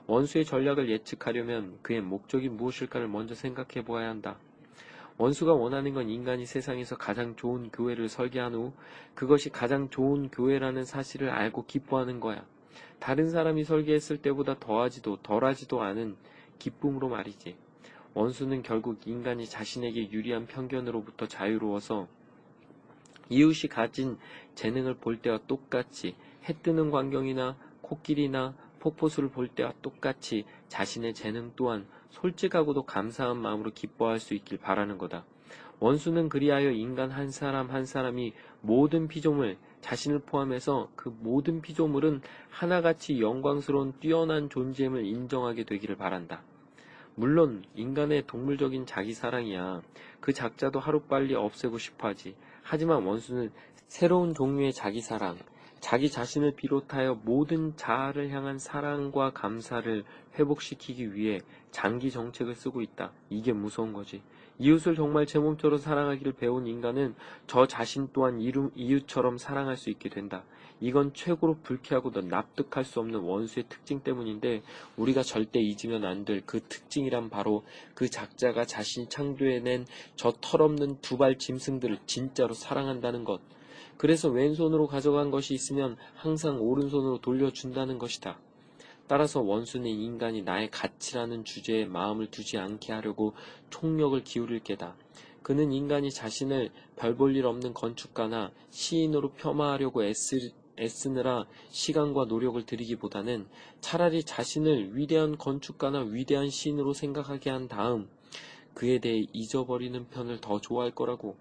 [0.07, 4.37] 원수의 전략을 예측하려면 그의 목적이 무엇일까를 먼저 생각해 보아야 한다.
[5.17, 8.73] 원수가 원하는 건 인간이 세상에서 가장 좋은 교회를 설계한 후
[9.15, 12.45] 그것이 가장 좋은 교회라는 사실을 알고 기뻐하는 거야.
[12.99, 16.15] 다른 사람이 설계했을 때보다 더하지도 덜하지도 않은
[16.59, 17.57] 기쁨으로 말이지.
[18.13, 22.07] 원수는 결국 인간이 자신에게 유리한 편견으로부터 자유로워서
[23.29, 24.17] 이웃이 가진
[24.55, 26.15] 재능을 볼 때와 똑같이
[26.47, 34.19] 해 뜨는 광경이나 코끼리나 폭포수를 볼 때와 똑같이 자신의 재능 또한 솔직하고도 감사한 마음으로 기뻐할
[34.19, 35.25] 수 있길 바라는 거다.
[35.79, 43.21] 원수는 그리하여 인간 한 사람 한 사람이 모든 피조물, 자신을 포함해서 그 모든 피조물은 하나같이
[43.21, 46.41] 영광스러운 뛰어난 존재임을 인정하게 되기를 바란다.
[47.13, 49.81] 물론 인간의 동물적인 자기 사랑이야.
[50.19, 52.35] 그 작자도 하루빨리 없애고 싶어 하지.
[52.69, 53.49] 하지만 원수는
[53.87, 55.37] 새로운 종류의 자기 사랑,
[55.79, 60.03] 자기 자신을 비롯하여 모든 자아를 향한 사랑과 감사를
[60.37, 61.39] 회복시키기 위해
[61.71, 63.13] 장기 정책을 쓰고 있다.
[63.29, 64.21] 이게 무서운 거지.
[64.59, 67.15] 이웃을 정말 제 몸처럼 사랑하기를 배운 인간은
[67.45, 70.43] 저 자신 또한 이웃처럼 사랑할 수 있게 된다.
[70.79, 74.61] 이건 최고로 불쾌하고도 납득할 수 없는 원수의 특징 때문인데
[74.95, 77.63] 우리가 절대 잊으면 안 될 그 특징이란 바로
[77.95, 83.41] 그 작자가 자신이 창조해낸 저 털없는 두 발 짐승들을 진짜로 사랑한다는 것.
[83.97, 88.39] 그래서 왼손으로 가져간 것이 있으면 항상 오른손으로 돌려준다는 것이다.
[89.07, 93.33] 따라서 원수는 인간이 나의 가치라는 주제에 마음을 두지 않게 하려고
[93.71, 94.95] 총력을 기울일 게다.
[95.41, 103.47] 그는 인간이 자신을 별 볼 일 없는 건축가나 시인으로 폄하하려고 애쓰, 애쓰느라 시간과 노력을 들이기보다는
[103.81, 108.09] 차라리 자신을 위대한 건축가나 위대한 시인으로 생각하게 한 다음
[108.73, 111.35] 그에 대해 잊어버리는 편을 더 좋아할 거라고.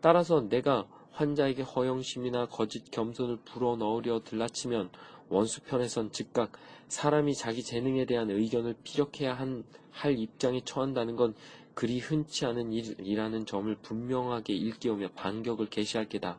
[0.00, 4.90] 따라서 내가 환자에게 허영심이나 거짓 겸손을 불어넣으려 들라치면
[5.28, 6.52] 원수편에선 즉각
[6.88, 11.34] 사람이 자기 재능에 대한 의견을 피력해야 한, 할 입장에 처한다는 건
[11.74, 16.38] 그리 흔치 않은 일이라는 점을 분명하게 일깨우며 반격을 개시할 게다.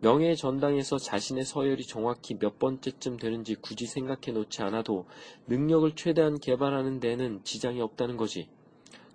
[0.00, 5.06] 명예의 전당에서 자신의 서열이 정확히 몇 번째쯤 되는지 굳이 생각해 놓지 않아도
[5.46, 8.48] 능력을 최대한 개발하는 데는 지장이 없다는 거지.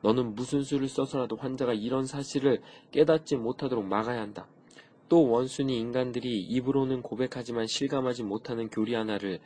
[0.01, 4.47] 너는 무슨 수를 써서라도 환자가 이런 사실을 깨닫지 못하도록 막아야 한다.
[5.09, 9.39] 또 원순이 인간들이 입으로는 고백하지만 실감하지 못하는 교리 하나를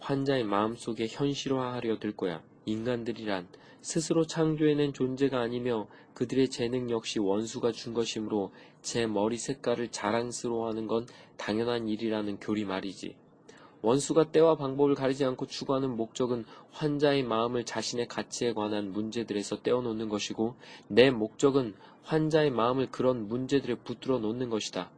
[0.00, 2.42] 환자의 마음속에 현실화하려 들 거야.
[2.64, 3.48] 인간들이란
[3.82, 8.52] 스스로 창조해낸 존재가 아니며 그들의 재능 역시 원수가 준 것이므로
[8.82, 11.06] 제 머리 색깔을 자랑스러워하는 건
[11.36, 13.16] 당연한 일이라는 교리 말이지.
[13.82, 20.54] 원수가 때와 방법을 가리지 않고 추구하는 목적은 환자의 마음을 자신의 가치에 관한 문제들에서 떼어놓는 것이고
[20.88, 24.90] 내 목적은 환자의 마음을 그런 문제들에 붙들어 놓는 것이다.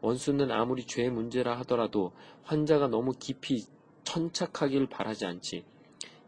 [0.00, 2.12] 원수는 아무리 죄의 문제라 하더라도
[2.44, 3.66] 환자가 너무 깊이
[4.04, 5.64] 천착하길 바라지 않지.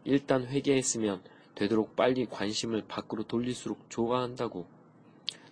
[0.05, 1.23] 일단 회개했으면
[1.55, 4.65] 되도록 빨리 관심을 밖으로 돌릴수록 좋아한다고.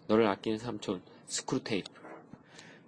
[0.08, 1.02] 너를 아끼는 삼촌,
[1.32, 1.90] 스크루테이프.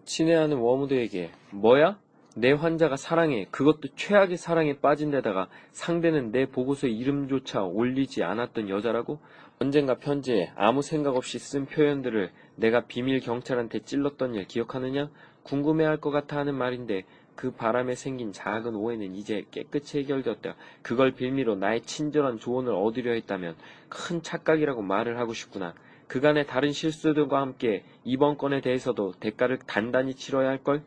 [0.03, 1.97] 친애하는 웜우드에게, 뭐야?
[2.35, 3.47] 내 환자가 사랑해.
[3.51, 9.19] 그것도 최악의 사랑에 빠진 데다가 상대는 내 보고서에 이름조차 올리지 않았던 여자라고?
[9.61, 15.09] 언젠가 편지에 아무 생각 없이 쓴 표현들을 내가 비밀 경찰한테 찔렀던 일 기억하느냐?
[15.43, 17.03] 궁금해할 것 같아 하는 말인데
[17.35, 20.55] 그 바람에 생긴 작은 오해는 이제 깨끗이 해결되었다.
[20.81, 23.55] 그걸 빌미로 나의 친절한 조언을 얻으려 했다면
[23.87, 25.73] 큰 착각이라고 말을 하고 싶구나.
[26.13, 30.83] 그간의 다른 실수들과 함께 이번 건에 대해서도 대가를 단단히 치러야 할 걸?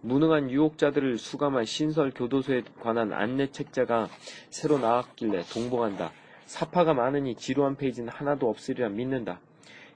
[0.00, 4.08] 무능한 유혹자들을 수감한 신설 교도소에 관한 안내 책자가
[4.50, 6.10] 새로 나왔길래 동봉한다.
[6.46, 9.38] 사파가 많으니 지루한 페이지는 하나도 없으리라 믿는다.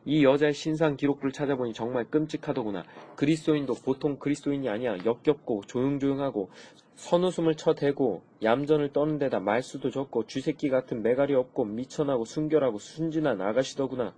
[0.04, 2.84] 이 여자의 신상 기록부를 찾아보니 정말 끔찍하더구나.
[3.16, 4.96] 그리스도인도 보통 그리스도인이 아니야.
[5.04, 6.50] 역겹고 조용조용하고
[6.94, 14.14] 선웃음을 쳐대고 얌전을 떠는 데다 말수도 적고 쥐새끼 같은 매갈이 없고 미천하고 순결하고 순진한 아가씨더구나.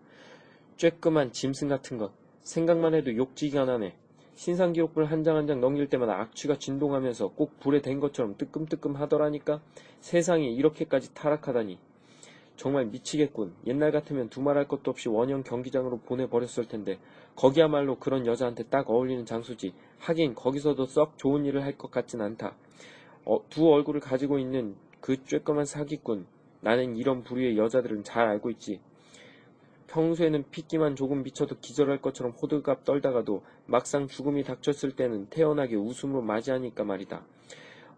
[0.81, 2.11] 쬐끄만 짐승 같은 것.
[2.41, 3.95] 생각만 해도 욕지기가 나네.
[4.35, 8.97] 신상 기록부를 한 장 한 장 넘길 때마다 악취가 진동하면서 꼭 불에 댄 것처럼 뜨끔뜨끔
[8.97, 9.61] 하더라니까.
[10.01, 11.79] 세상이 이렇게까지 타락하다니.
[12.57, 13.53] 정말 미치겠군.
[13.67, 16.99] 옛날 같으면 두말할 것도 없이 원형 경기장으로 보내버렸을 텐데
[17.37, 19.75] 거기야말로 그런 여자한테 딱 어울리는 장소지.
[19.99, 22.57] 하긴 거기서도 썩 좋은 일을 할 것 같진 않다.
[23.27, 26.27] 어, 두 얼굴을 가지고 있는 그 쬐끄만 사기꾼.
[26.63, 28.81] 나는 이런 부류의 여자들은 잘 알고 있지.
[29.91, 36.85] 평소에는 핏기만 조금 비쳐도 기절할 것처럼 호들갑 떨다가도 막상 죽음이 닥쳤을 때는 태연하게 웃음으로 맞이하니까
[36.85, 37.25] 말이다.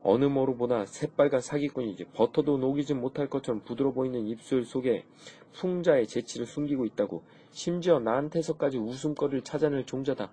[0.03, 5.05] 어느 뭐로보다 새빨간 사기꾼이지 버터도 녹이지 못할 것처럼 부드러 보이는 입술 속에
[5.53, 10.32] 풍자의 재치를 숨기고 있다고 심지어 나한테서까지 웃음거리를 찾아낼 종자다.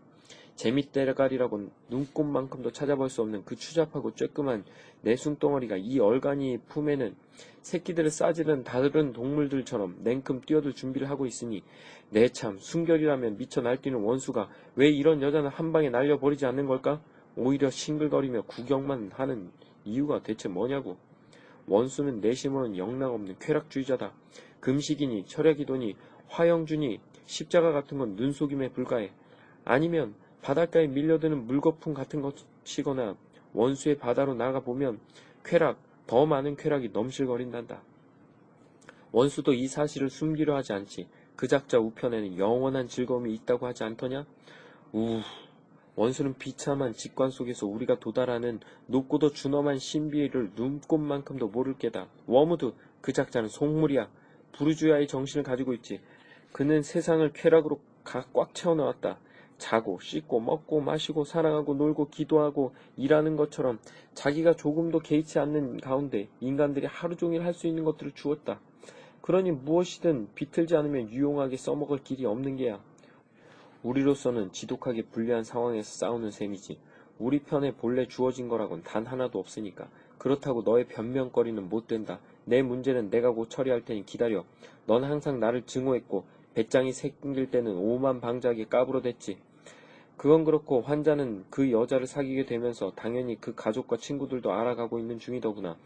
[0.59, 4.63] 재밌대가리라곤 눈꽃만큼도 찾아볼 수 없는 그 추잡하고 쬐끄만
[5.03, 7.15] 내숭덩어리가 이 얼간이 품에는
[7.61, 11.63] 새끼들을 싸지른 다른 동물들처럼 냉큼 뛰어들 준비를 하고 있으니
[12.09, 17.01] 내참 순결이라면 미쳐 날뛰는 원수가 왜 이런 여자는 한 방에 날려버리지 않는 걸까?
[17.37, 19.51] 오히려 싱글거리며 구경만 하는
[19.85, 20.97] 이유가 대체 뭐냐고.
[21.67, 24.11] 원수는 내심으로는 영락없는 쾌락주의자다.
[24.59, 25.95] 금식이니 철학이더니
[26.27, 29.11] 화영주니 십자가 같은 건 눈속임에 불과해.
[29.63, 33.15] 아니면 바닷가에 밀려드는 물거품 같은 것이거나
[33.53, 34.99] 원수의 바다로 나가보면
[35.43, 37.81] 쾌락, 더 많은 쾌락이 넘실거린단다.
[39.11, 41.07] 원수도 이 사실을 숨기려 하지 않지.
[41.35, 44.25] 그 작자 우편에는 영원한 즐거움이 있다고 하지 않더냐?
[44.93, 45.21] 우,
[45.95, 52.07] 원수는 비참한 직관 속에서 우리가 도달하는 높고도 준엄한 신비를 눈곱만큼도 모를 게다.
[52.27, 54.09] 웜우드, 그 작자는 속물이야.
[54.53, 56.01] 부르주아의 정신을 가지고 있지.
[56.51, 59.19] 그는 세상을 쾌락으로 꽉 채워넣었다.
[59.59, 63.77] 자고, 씻고, 먹고, 마시고, 사랑하고, 놀고, 기도하고, 일하는 것처럼
[64.15, 68.59] 자기가 조금도 개의치 않는 가운데 인간들이 하루 종일 할 수 있는 것들을 주었다.
[69.21, 72.79] 그러니 무엇이든 비틀지 않으면 유용하게 써먹을 길이 없는 게야.
[73.83, 76.79] 우리로서는 지독하게 불리한 상황에서 싸우는 셈이지.
[77.19, 79.89] 우리 편에 본래 주어진 거라곤 단 하나도 없으니까.
[80.17, 82.19] 그렇다고 너의 변명거리는 못 된다.
[82.45, 84.45] 내 문제는 내가 곧 처리할 테니 기다려.
[84.85, 89.37] 넌 항상 나를 증오했고 배짱이 생길 때는 오만 방자하게 까불어댔지.
[90.19, 95.77] 그건 그렇고 환자는 그 여자를 사귀게 되면서 당연히 그 가족과 친구들도 알아가고 있는 중이더구나.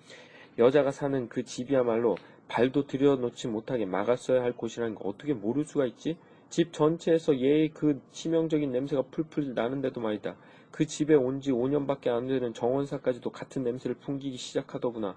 [0.57, 2.15] 여자가 사는 그 집이야말로
[2.47, 6.17] 발도 들여놓지 못하게 막았어야 할 곳이라는 거 어떻게 모를 수가 있지?
[6.49, 10.35] 집 전체에서 얘의 그 치명적인 냄새가 풀풀 나는데도 말이다.
[10.71, 15.15] 그 집에 온 지 5년밖에 안 되는 정원사까지도 같은 냄새를 풍기기 시작하더구나.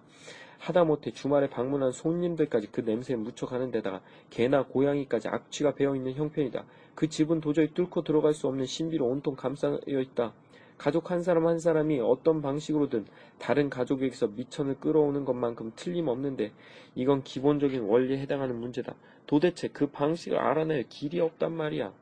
[0.59, 4.01] 하다못해 주말에 방문한 손님들까지 그 냄새에 묻혀가는 데다가
[4.31, 6.65] 개나 고양이까지 악취가 배어있는 형편이다.
[6.95, 10.33] 그 집은 도저히 뚫고 들어갈 수 없는 신비로 온통 감싸여 있다.
[10.79, 13.07] 가족 한 사람 한 사람이 어떤 방식으로든
[13.39, 16.53] 다른 가족에게서 미천을 끌어오는 것만큼 틀림없는데
[16.95, 18.95] 이건 기본적인 원리에 해당하는 문제다.
[19.27, 21.93] 도대체 그 방식을 알아낼 길이 없단 말이야.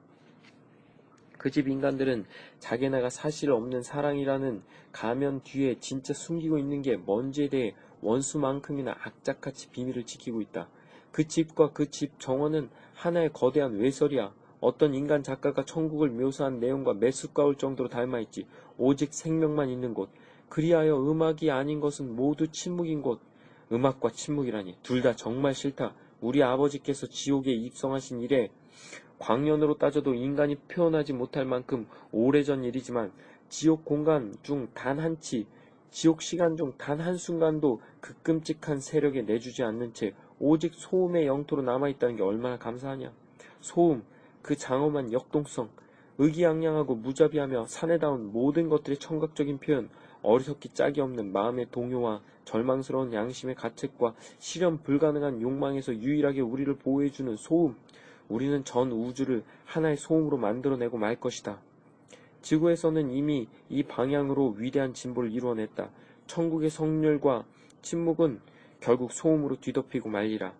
[1.45, 2.25] 그 집 인간들은
[2.59, 7.75] 자기네가 사실 없는 사랑이라는 가면 뒤에 진짜 숨기고 있는 게 뭔지에 대해
[8.05, 10.69] 원수만큼이나 악착같이 비밀을 지키고 있다.
[11.13, 14.33] 그 집과 그 집 정원은 하나의 거대한 외설이야.
[14.61, 18.47] 어떤 인간 작가가 천국을 묘사한 내용과 매수가올 정도로 닮아있지.
[18.79, 20.11] 오직 생명만 있는 곳.
[20.49, 23.21] 그리하여 음악이 아닌 것은 모두 침묵인 곳.
[23.73, 24.79] 음악과 침묵이라니.
[24.83, 25.95] 둘 다 정말 싫다.
[26.21, 28.51] 우리 아버지께서 지옥에 입성하신 이래
[29.19, 33.13] 광년으로 따져도 인간이 표현하지 못할 만큼 오래전 일이지만
[33.49, 35.47] 지옥 공간 중 단 한 치,
[35.95, 42.17] 지옥 시간 중 단 한순간도 그 끔찍한 세력에 내주지 않는 채 오직 소음의 영토로 남아있다는
[42.17, 43.13] 게 얼마나 감사하냐.
[43.61, 44.03] 소음,
[44.43, 45.71] 그 장엄한 역동성,
[46.19, 49.89] 의기양양하고 무자비하며 사내다운 모든 것들의 청각적인 표현,
[50.23, 57.77] 어리석기 짝이 없는 마음의 동요와 절망스러운 양심의 가책과 실현 불가능한 욕망에서 유일하게 우리를 보호해주는 소음,
[58.29, 61.61] 우리는 전 우주를 하나의 소음으로 만들어내고 말 것이다.
[62.45, 65.89] 지구에서는 이미 이 방향으로 위대한 진보를 이루어냈다.
[66.27, 67.45] 천국의 성렬과
[67.81, 68.41] 침묵은
[68.81, 70.53] 결국 소음으로 뒤덮이고 말리라.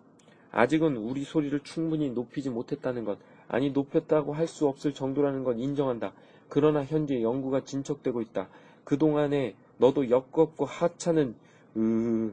[0.51, 6.13] 아직은 우리 소리를 충분히 높이지 못했다는 것, 아니 높였다고 할 수 없을 정도라는 건 인정한다.
[6.49, 8.49] 그러나 현재 연구가 진척되고 있다.
[8.83, 11.35] 그동안에 너도 엮었고 하찮은
[11.77, 12.31] 으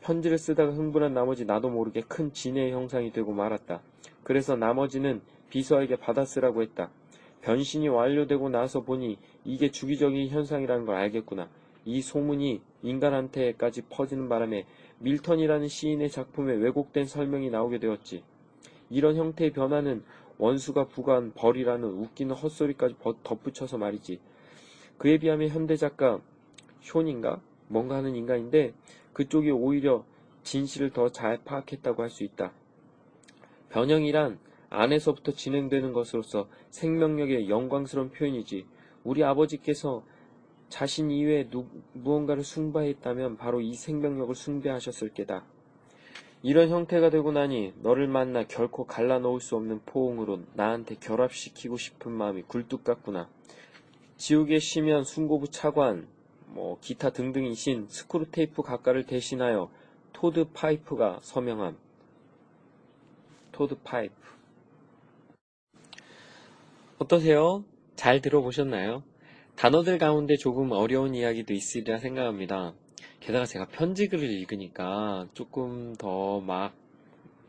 [0.00, 3.82] 편지를 쓰다가 흥분한 나머지 나도 모르게 큰 진의 형상이 되고 말았다.
[4.22, 5.20] 그래서 나머지는
[5.50, 6.90] 비서에게 받아쓰라고 했다.
[7.42, 11.48] 변신이 완료되고 나서 보니 이게 주기적인 현상이라는 걸 알겠구나.
[11.84, 14.66] 이 소문이 인간한테까지 퍼지는 바람에
[14.98, 18.22] 밀턴이라는 시인의 작품에 왜곡된 설명이 나오게 되었지.
[18.90, 20.02] 이런 형태의 변화는
[20.38, 24.20] 원수가 부과한 벌이라는 웃기는 헛소리까지 덧붙여서 말이지.
[24.98, 26.20] 그에 비하면 현대 작가
[26.80, 28.74] 쇼인가 뭔가 하는 인간인데
[29.12, 30.04] 그쪽이 오히려
[30.42, 32.52] 진실을 더 잘 파악했다고 할 수 있다.
[33.70, 34.38] 변형이란
[34.70, 38.66] 안에서부터 진행되는 것으로서 생명력의 영광스러운 표현이지.
[39.04, 40.04] 우리 아버지께서
[40.68, 45.44] 자신 이외에 누, 무언가를 숭배했다면 바로 이 생명력을 숭배하셨을 게다.
[46.42, 52.42] 이런 형태가 되고 나니 너를 만나 결코 갈라놓을 수 없는 포옹으로 나한테 결합시키고 싶은 마음이
[52.42, 53.28] 굴뚝 같구나.
[54.18, 56.06] 지옥의 심연 숭고부 차관,
[56.46, 59.70] 뭐 기타 등등이신 스크루테이프 각하를 대신하여
[60.12, 61.76] 토드파이프가 서명함.
[63.52, 64.14] 토드파이프.
[66.98, 67.64] 어떠세요?
[67.96, 69.02] 잘 들어보셨나요?
[69.56, 72.74] 단어들 가운데 조금 어려운 이야기도 있으리라 생각합니다.
[73.20, 76.74] 게다가 제가 편지글을 읽으니까 조금 더 막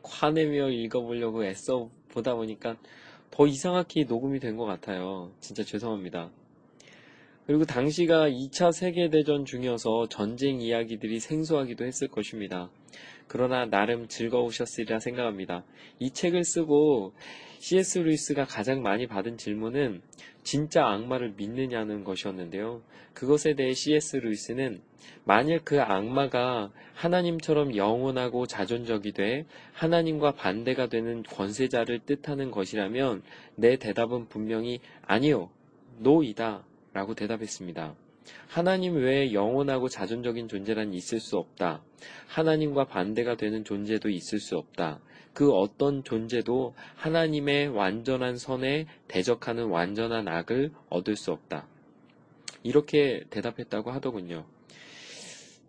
[0.04, 2.78] 화내며 읽어보려고 애써 보다 보니까
[3.32, 5.32] 더 이상하게 녹음이 된 것 같아요.
[5.40, 6.32] 진짜 죄송합니다.
[7.46, 12.70] 그리고 당시가 2차 세계대전 중이어서 전쟁 이야기들이 생소하기도 했을 것입니다.
[13.28, 15.64] 그러나 나름 즐거우셨으리라 생각합니다.
[16.00, 17.14] 이 책을 쓰고
[17.60, 18.00] C.S.
[18.00, 20.02] 루이스가 가장 많이 받은 질문은
[20.44, 22.82] 진짜 악마를 믿느냐는 것이었는데요.
[23.14, 24.18] 그것에 대해 C.S.
[24.18, 24.82] 루이스는
[25.26, 33.24] 만일 그 악마가 하나님처럼 영원하고 자존적이 돼 하나님과 반대가 되는 권세자를 뜻하는 것이라면
[33.56, 35.50] 내 대답은 분명히 아니요,
[35.98, 37.94] 노이다 라고 대답했습니다.
[38.48, 41.84] 하나님 외에 영원하고 자존적인 존재란 있을 수 없다.
[42.28, 45.02] 하나님과 반대가 되는 존재도 있을 수 없다.
[45.34, 51.68] 그 어떤 존재도 하나님의 완전한 선에 대적하는 완전한 악을 얻을 수 없다.
[52.64, 54.46] 이렇게 대답했다고 하더군요.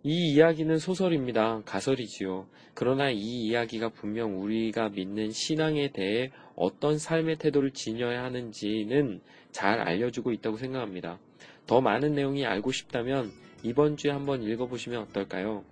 [0.03, 1.61] 이 이야기는 소설입니다.
[1.63, 2.47] 가설이지요.
[2.73, 10.31] 그러나 이 이야기가 분명 우리가 믿는 신앙에 대해 어떤 삶의 태도를 지녀야 하는지는 잘 알려주고
[10.31, 11.19] 있다고 생각합니다.
[11.67, 13.31] 더 많은 내용이 알고 싶다면
[13.63, 15.63] 이번 주에 한번 읽어보시면 어떨까요?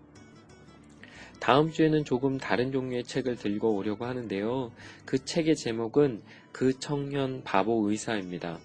[1.39, 4.71] 다음 주에는 조금 다른 종류의 책을 들고 오려고 하는데요.
[5.05, 6.21] 그 책의 제목은
[6.51, 8.59] 그 청년 바보 의사입니다.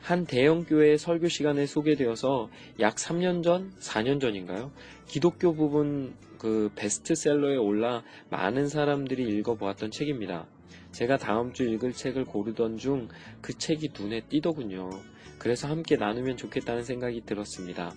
[0.00, 2.50] 한 대형 교회의 설교 시간에 소개되어서
[2.80, 4.72] 약 3년 전, 4년 전인가요?
[5.06, 10.46] 기독교 부분 그 베스트셀러에 올라 많은 사람들이 읽어보았던 책입니다.
[10.90, 13.08] 제가 다음 주 읽을 책을 고르던 중
[13.40, 14.90] 그 책이 눈에 띄더군요.
[15.38, 17.92] 그래서 함께 나누면 좋겠다는 생각이 들었습니다.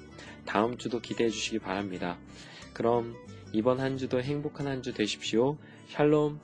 [0.45, 2.17] 다음 주도 기대해 주시기 바랍니다.
[2.73, 3.15] 그럼
[3.55, 5.57] 이번 한 주도 행복한 한 주 되십시오.
[5.87, 6.41] 샬롬.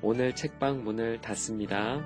[0.00, 2.00] 오늘 책방 문을 닫습니다.